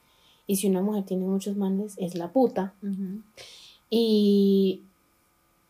[0.47, 2.73] Y si una mujer tiene muchos manes, es la puta.
[3.89, 4.81] Y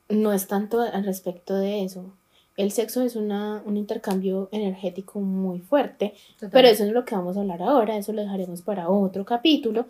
[0.09, 2.11] no es tanto al respecto de eso
[2.57, 6.13] el sexo es una, un intercambio energético muy fuerte,
[6.51, 9.87] pero eso es lo que vamos a hablar ahora, eso lo dejaremos para otro capítulo.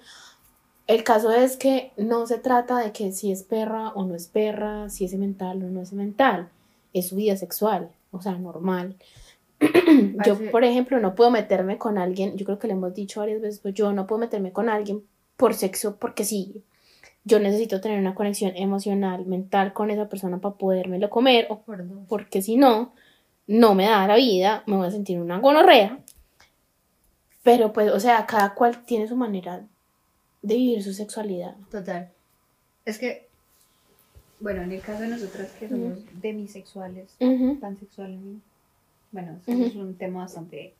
[0.87, 4.27] El caso es que no se trata de que si es perra o no es
[4.27, 6.49] perra, si es mental o no es mental,
[6.93, 8.95] es su vida sexual, o sea, normal.
[10.25, 13.41] yo, por ejemplo, no puedo meterme con alguien, yo creo que le hemos dicho varias
[13.41, 15.03] veces, pues yo no puedo meterme con alguien
[15.37, 16.63] por sexo porque sí,
[17.23, 21.63] yo necesito tener una conexión emocional, mental con esa persona para podérmelo comer, o
[22.07, 22.93] porque si no,
[23.47, 25.99] no me da la vida, me voy a sentir una gonorrea.
[27.43, 29.65] Pero pues, o sea, cada cual tiene su manera
[30.41, 31.55] de vivir su sexualidad.
[31.69, 32.09] Total.
[32.85, 33.27] Es que,
[34.39, 37.15] bueno, en el caso de nosotras que somos demisexuales,
[37.59, 38.19] pansexuales,
[39.11, 40.73] bueno, es un tema bastante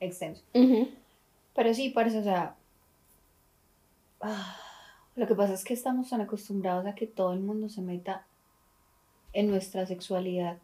[0.00, 0.42] extenso.
[0.52, 2.56] Pero sí, parece, o sea,
[4.20, 4.56] ah,
[5.16, 8.26] lo que pasa es que estamos tan acostumbrados a que todo el mundo se meta
[9.32, 10.58] en nuestra sexualidad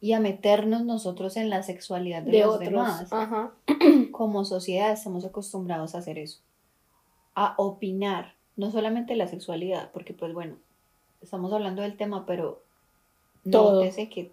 [0.00, 3.08] y a meternos nosotros en la sexualidad de, los demás.
[4.12, 6.40] Como sociedad estamos acostumbrados a hacer eso,
[7.34, 10.56] a opinar, no solamente la sexualidad, porque pues bueno,
[11.20, 12.62] estamos hablando del tema, pero
[13.44, 14.30] nótese que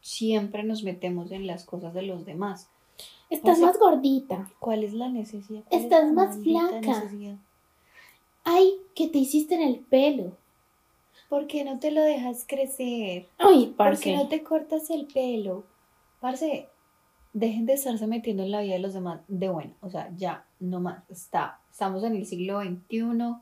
[0.00, 2.68] siempre nos metemos en las cosas de los demás.
[3.28, 4.50] Estás más gordita.
[4.58, 5.62] ¿Cuál es la necesidad?
[5.70, 7.08] Estás más flaca
[8.44, 10.32] ay, ¿qué te hiciste en el pelo?
[11.28, 13.28] ¿Por qué no te lo dejas crecer?
[13.38, 13.96] Ay, parce.
[13.96, 15.64] ¿Por qué no te cortas el pelo?
[16.20, 16.68] Parce,
[17.32, 20.44] dejen de estarse metiendo en la vida de los demás de bueno, o sea, ya,
[20.58, 23.36] no más, está, estamos en el siglo XXI,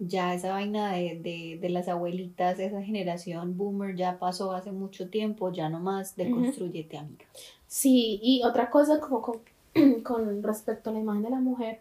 [0.00, 5.52] ya esa vaina de, de, las abuelitas, esa generación boomer ya pasó hace mucho tiempo,
[5.52, 7.26] ya no más, deconstruyete, amiga.
[7.66, 9.40] Sí, y otra cosa como con,
[10.02, 11.80] con respecto a la imagen de la mujer,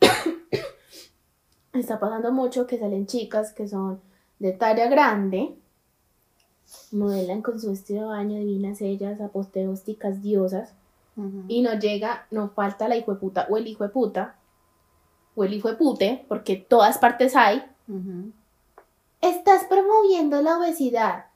[1.74, 4.00] está pasando mucho que salen chicas que son
[4.38, 5.54] de talla grande,
[6.90, 10.72] modelan con su vestido de baño, divinas ellas, apoteósticas diosas,
[11.48, 14.35] y no llega, no falta la hijo de puta o el hijo de puta,
[15.36, 17.62] o el hijo de pute, porque todas partes hay.
[19.20, 21.26] Estás promoviendo la obesidad.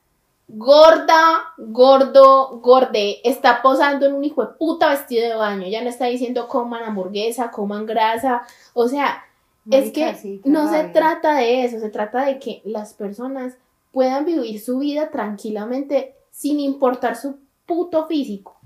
[0.49, 5.69] Gorda, gordo, gorde, está posando en un hijo de puta vestido de baño.
[5.69, 8.43] Ya no está diciendo coman hamburguesa, coman grasa.
[8.75, 9.23] O sea,
[9.71, 13.55] es que no se trata de eso, se trata de que las personas
[13.93, 18.61] puedan vivir su vida tranquilamente sin importar su puto físico.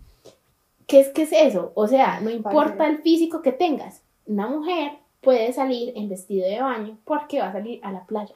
[0.87, 1.72] ¿qué es, qué es eso?
[1.74, 4.93] O sea, no importa el físico que tengas, una mujer
[5.25, 8.35] puede salir en vestido de baño porque va a salir a la playa.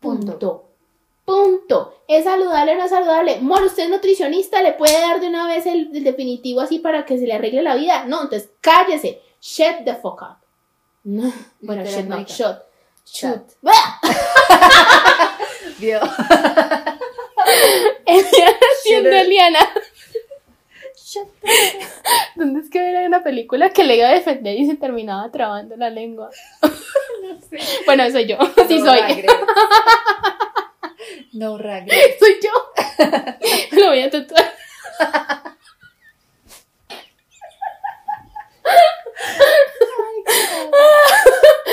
[0.00, 0.64] Punto.
[1.24, 1.94] Punto.
[2.08, 3.38] ¿Es saludable o no es saludable?
[3.40, 7.18] Mor, usted es nutricionista, le puede dar de una vez el, definitivo así para que
[7.18, 8.06] se le arregle la vida.
[8.06, 9.20] No, entonces cállese.
[9.40, 10.38] Shut the fuck up.
[11.04, 11.30] No.
[11.60, 12.58] Bueno, shut no, shut.
[13.04, 13.42] Shoot.
[15.78, 16.00] Vio.
[18.06, 19.60] haciendo Eliana.
[22.36, 25.76] ¿Dónde es que era una película que le iba a defender y se terminaba trabando
[25.76, 26.30] la lengua?
[27.20, 27.58] No sé.
[27.84, 28.38] Bueno, soy yo.
[28.68, 29.00] sí soy.
[31.32, 32.18] No regret.
[32.18, 32.50] Soy yo.
[33.72, 34.52] Lo voy a tatuar.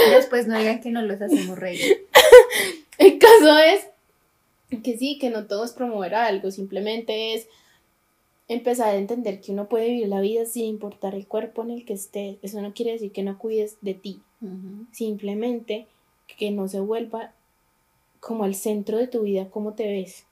[0.09, 2.07] Después no digan que no los hacemos reír.
[2.97, 3.87] El caso es
[4.83, 7.47] que sí, que no todo es promover algo, simplemente es
[8.47, 11.85] empezar a entender que uno puede vivir la vida sin importar el cuerpo en el
[11.85, 12.37] que estés.
[12.41, 14.21] Eso no quiere decir que no cuides de ti.
[14.91, 15.87] Simplemente
[16.37, 17.33] que no se vuelva
[18.19, 20.25] como el centro de tu vida cómo te ves.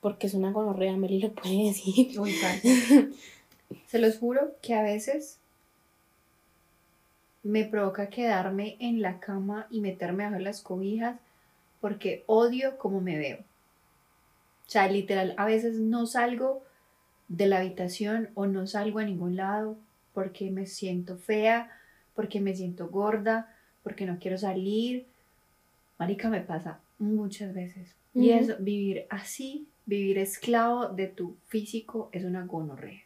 [0.00, 2.18] Porque es una gonorrea, Meli lo puede decir.
[2.18, 2.34] Uy,
[3.86, 5.38] se los juro que a veces
[7.44, 11.18] me provoca quedarme en la cama y meterme bajo las cobijas
[11.80, 13.38] porque odio cómo me veo.
[13.38, 16.62] O sea, literal, a veces no salgo
[17.32, 19.78] de la habitación o no salgo a ningún lado
[20.12, 21.70] porque me siento fea,
[22.14, 25.06] porque me siento gorda, porque no quiero salir.
[25.98, 27.94] Marica, me pasa muchas veces.
[28.14, 33.00] Y eso, vivir así, vivir esclavo de tu físico es una gonorrea.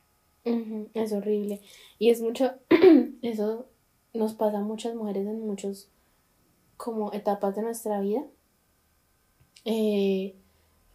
[0.95, 1.61] Es horrible.
[2.01, 2.53] Y es mucho,
[3.22, 3.66] eso
[4.12, 5.89] nos pasa a muchas mujeres en muchas
[6.77, 8.24] como etapas de nuestra vida.
[9.64, 10.35] Eh,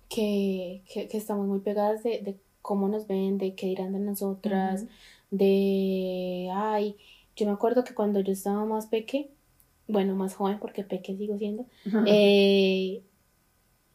[0.10, 4.86] que, estamos muy pegadas de cómo nos ven, de qué dirán de nosotras,
[5.30, 6.95] de, ay,
[7.36, 9.30] yo me acuerdo que cuando yo estaba más peque,
[9.88, 11.66] bueno, más joven porque peque sigo siendo,
[12.05, 13.01] eh,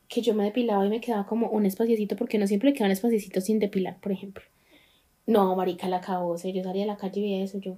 [0.08, 2.86] que yo me depilaba y me quedaba como un espaciecito, porque no siempre le queda
[2.86, 4.44] un espaciecito sin depilar, por ejemplo.
[5.26, 7.76] No, marica, la acabó, yo salía a la calle y veía eso, yo,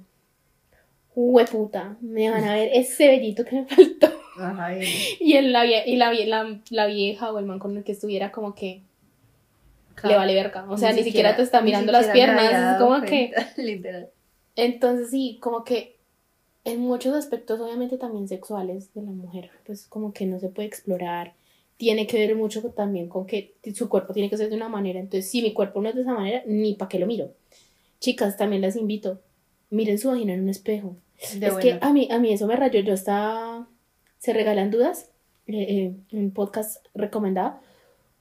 [1.50, 4.08] puta, me van a ver ese bellito que me faltó.
[5.20, 8.30] y, el, la, y la, la, la, vieja o el man con el que estuviera
[8.30, 8.82] como que
[10.04, 10.66] le vale verga.
[10.68, 12.74] O sea, ni, siquiera, te está mirando las piernas.
[12.74, 13.32] Es como que.
[13.56, 14.10] Literal.
[14.56, 15.96] Entonces, sí, como que
[16.64, 20.68] en muchos aspectos, obviamente también sexuales de la mujer, pues como que no se puede
[20.68, 21.34] explorar.
[21.76, 24.98] Tiene que ver mucho también con que su cuerpo tiene que ser de una manera.
[24.98, 27.30] Entonces, si mi cuerpo no es de esa manera, ni para qué lo miro.
[28.00, 29.20] Chicas, también las invito.
[29.70, 30.96] Miren su vagina en un espejo.
[31.18, 32.80] es que a mí, a mí eso me rayó.
[32.80, 33.68] Yo estaba.
[34.18, 35.10] Se regalan dudas.
[35.46, 37.60] Eh, eh, un podcast recomendado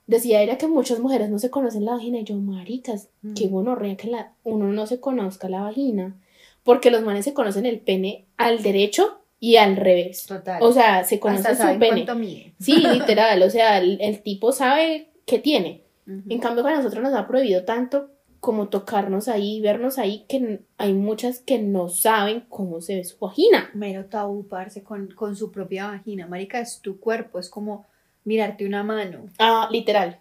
[0.08, 3.96] decía era que muchas mujeres no se conocen la vagina y yo, maricas, qué mm.
[3.98, 6.16] que la, uno no se conozca la vagina,
[6.64, 10.26] porque los manes se conocen el pene al derecho y al revés.
[10.26, 10.62] Total.
[10.64, 12.54] O sea, se conoce su pene.
[12.60, 15.84] Sí, literal, o sea, el, tipo sabe qué tiene.
[16.30, 20.94] En cambio, con nosotros nos ha prohibido tanto como tocarnos ahí, vernos ahí, que hay
[20.94, 23.70] muchas que no saben cómo se ve su vagina.
[23.74, 26.28] Mero tabú, parce, con, con su propia vagina.
[26.28, 27.86] Marica, es tu cuerpo, es como
[28.28, 29.30] mirarte una mano.
[29.40, 30.20] Ah, literal.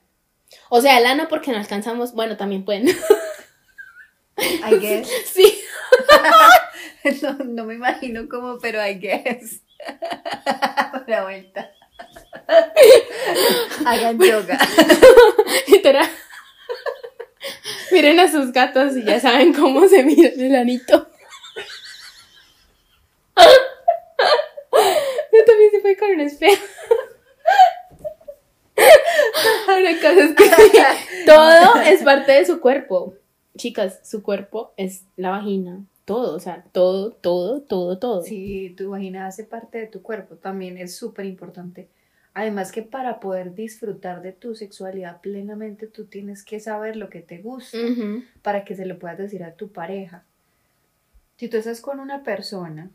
[0.68, 2.88] O sea, el ano porque no alcanzamos, bueno, también pueden.
[4.38, 5.11] I guess.
[5.26, 5.61] Sí.
[7.46, 9.61] no, me imagino cómo, pero I guess.
[11.09, 11.72] La vuelta.
[13.84, 14.59] Hagan yoga.
[15.66, 16.09] Literal.
[17.90, 21.11] Miren a sus gatos y ya saben cómo se mira el anito.
[25.32, 26.64] Yo también se fue con un espejo.
[31.27, 33.14] Todo es parte de su cuerpo.
[33.57, 35.85] Chicas, su cuerpo es la vagina.
[36.05, 38.22] Todo, o sea, todo, todo, todo, todo.
[38.22, 40.37] Sí, tu vagina hace parte de tu cuerpo.
[40.37, 41.89] También es súper importante.
[42.33, 47.22] Además que para poder disfrutar de tu sexualidad plenamente, tú tienes que saber lo que
[47.22, 47.79] te gusta
[48.43, 50.22] para que se lo puedas decir a tu pareja.
[51.39, 52.91] Si tú estás con una persona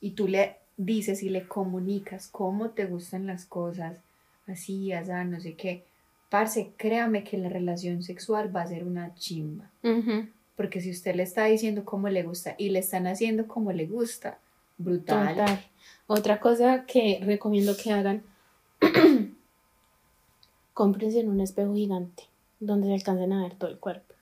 [0.00, 3.96] y tú le dices y le comunicas cómo te gustan las cosas,
[4.46, 5.84] así, allá, no sé qué,
[6.28, 9.70] parce, créame que la relación sexual va a ser una chimba.
[10.56, 13.86] Porque si usted le está diciendo cómo le gusta y le están haciendo como le
[13.86, 14.38] gusta,
[14.78, 15.60] brutal.
[16.06, 18.22] Otra cosa que recomiendo que hagan,
[20.74, 22.24] cómprense en un espejo gigante
[22.60, 24.14] donde se alcancen a ver todo el cuerpo.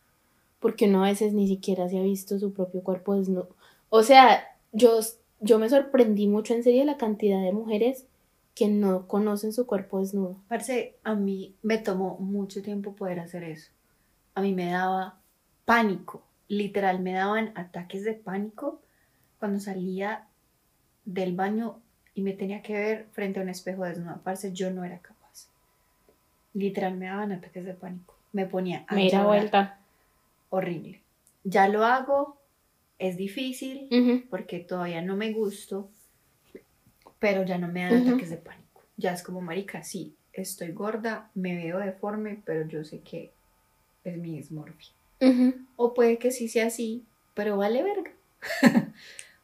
[0.60, 3.48] Porque uno a veces ni siquiera se ha visto su propio cuerpo desnudo.
[3.90, 4.98] O sea, yo,
[5.40, 8.06] yo me sorprendí mucho en serio la cantidad de mujeres
[8.54, 10.36] que no conocen su cuerpo desnudo.
[10.48, 13.70] Parce, a mí me tomó mucho tiempo poder hacer eso.
[14.34, 15.18] A mí me daba
[15.64, 16.22] pánico.
[16.48, 18.80] Literal, me daban ataques de pánico
[19.38, 20.28] cuando salía
[21.04, 21.80] del baño
[22.14, 24.20] y me tenía que ver frente a un espejo desnuda.
[24.22, 25.48] Parce, yo no era capaz.
[26.52, 28.14] Literal, me daban ataques de pánico.
[28.32, 29.26] Me ponía a llorar.
[29.26, 29.78] vuelta.
[30.50, 31.00] Horrible.
[31.42, 32.38] Ya lo hago,
[32.98, 35.90] es difícil porque todavía no me gusto,
[37.24, 38.08] pero ya no me dan Ujú.
[38.10, 38.82] ataques de pánico.
[38.98, 43.32] Ya es como, marica, sí, estoy gorda, me veo deforme, pero yo sé que
[44.04, 44.92] es mi dismorfia.
[45.76, 48.10] O puede que sí sea así, pero vale verga.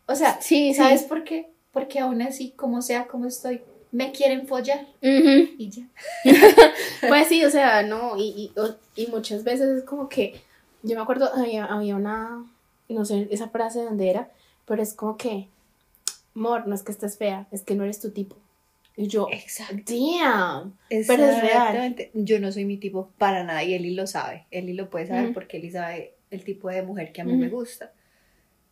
[0.07, 0.75] o sea, Sí, sí.
[0.75, 1.49] ¿sabes por qué?
[1.73, 3.63] Porque aún así, como sea, como estoy,
[3.93, 5.89] me quieren follar y ya.
[7.09, 8.53] Pues sí, o sea, no, y,
[8.95, 10.39] y, muchas veces es como que,
[10.83, 12.45] yo me acuerdo, había, había una,
[12.91, 14.31] no sé esa frase de dónde era,
[14.67, 15.49] pero es como que,
[16.35, 18.37] amor, no es que estés fea, es que no eres tu tipo.
[18.97, 19.95] Y yo, Exacto.
[19.95, 22.11] damn, pero es real.
[22.13, 24.47] Yo no soy mi tipo para nada y Eli lo sabe.
[24.51, 27.49] Eli lo puede saber porque Eli sabe el tipo de mujer que a mí me
[27.49, 27.93] gusta.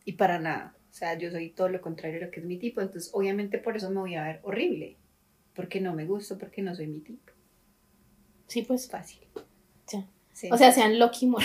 [0.05, 0.75] Y para nada.
[0.91, 2.81] O sea, yo soy todo lo contrario a lo que es mi tipo.
[2.81, 4.97] Entonces, obviamente por eso me voy a ver horrible.
[5.55, 7.33] Porque no me gusto, porque no soy mi tipo.
[8.49, 9.21] Sí, pues, Fácil.
[10.33, 10.49] Sí.
[10.53, 11.43] o sea, sean Loki Mor.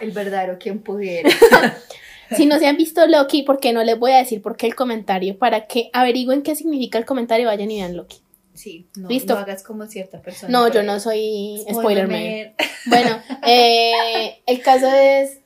[0.00, 1.30] el verdadero quien pudiera.
[2.34, 4.74] Si no se han visto Loki, porque no les voy a decir por qué el
[4.74, 8.16] comentario, para que averigüen qué significa el comentario, vayan y vean Loki.
[8.54, 9.34] Sí, no, Listo.
[9.34, 10.50] no hagas como cierta persona.
[10.50, 12.22] No, yo no soy spoiler Spoiler man.
[12.22, 12.54] man.
[12.86, 15.40] Bueno, eh, el caso es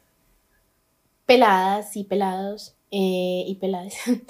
[1.27, 3.95] peladas y pelados eh, y peladas.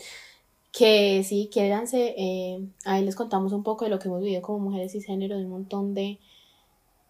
[0.73, 2.15] Que sí, quédanse.
[2.17, 5.37] eh, ahí les contamos un poco de lo que hemos vivido como mujeres y género,
[5.37, 6.21] de un montón de,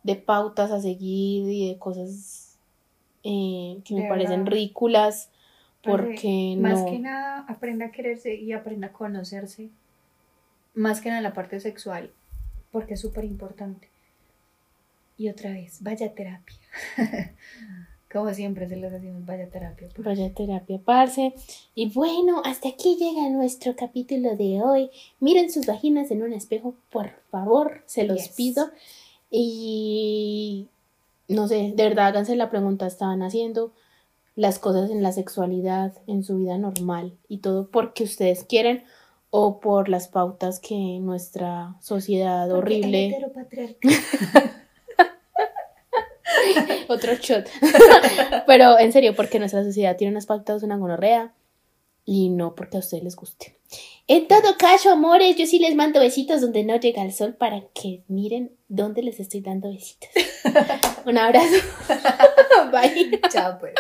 [0.02, 2.56] de pautas a seguir y de cosas
[3.22, 4.52] eh, que me De parecen verdad.
[4.52, 5.28] ridículas.
[5.82, 6.90] Parce, Porque Más no.
[6.90, 9.70] que nada, aprenda a quererse y aprenda a conocerse.
[10.74, 12.10] Más que nada en la parte sexual,
[12.70, 13.88] porque es súper importante.
[15.18, 16.56] Y otra vez, vaya a terapia.
[18.12, 19.88] Como siempre se les decimos, vaya a terapia.
[19.94, 21.32] por Vaya a terapia, parce.
[21.74, 24.90] Y bueno, hasta aquí llega nuestro capítulo de hoy.
[25.20, 28.28] Miren sus vaginas en un espejo, por favor, se los Yes.
[28.36, 28.70] pido.
[29.30, 30.66] Y
[31.28, 33.72] no sé, de verdad, háganse la pregunta, ¿estaban haciendo
[34.36, 38.84] las cosas en la sexualidad, en su vida normal y todo porque ustedes quieren
[39.30, 43.16] o por las pautas que nuestra sociedad Porque horrible...
[46.88, 47.48] Otro shot.
[48.46, 51.32] Pero en serio, porque nuestra sociedad tiene unas pautas de una gonorrea
[52.04, 53.58] y no porque a ustedes les guste.
[54.08, 57.62] En todo caso, amores, yo sí les mando besitos donde no llega el sol para
[57.72, 60.10] que miren dónde les estoy dando besitos.
[61.06, 61.56] Un abrazo.
[62.72, 63.20] Bye.
[63.30, 63.74] Chao, pues.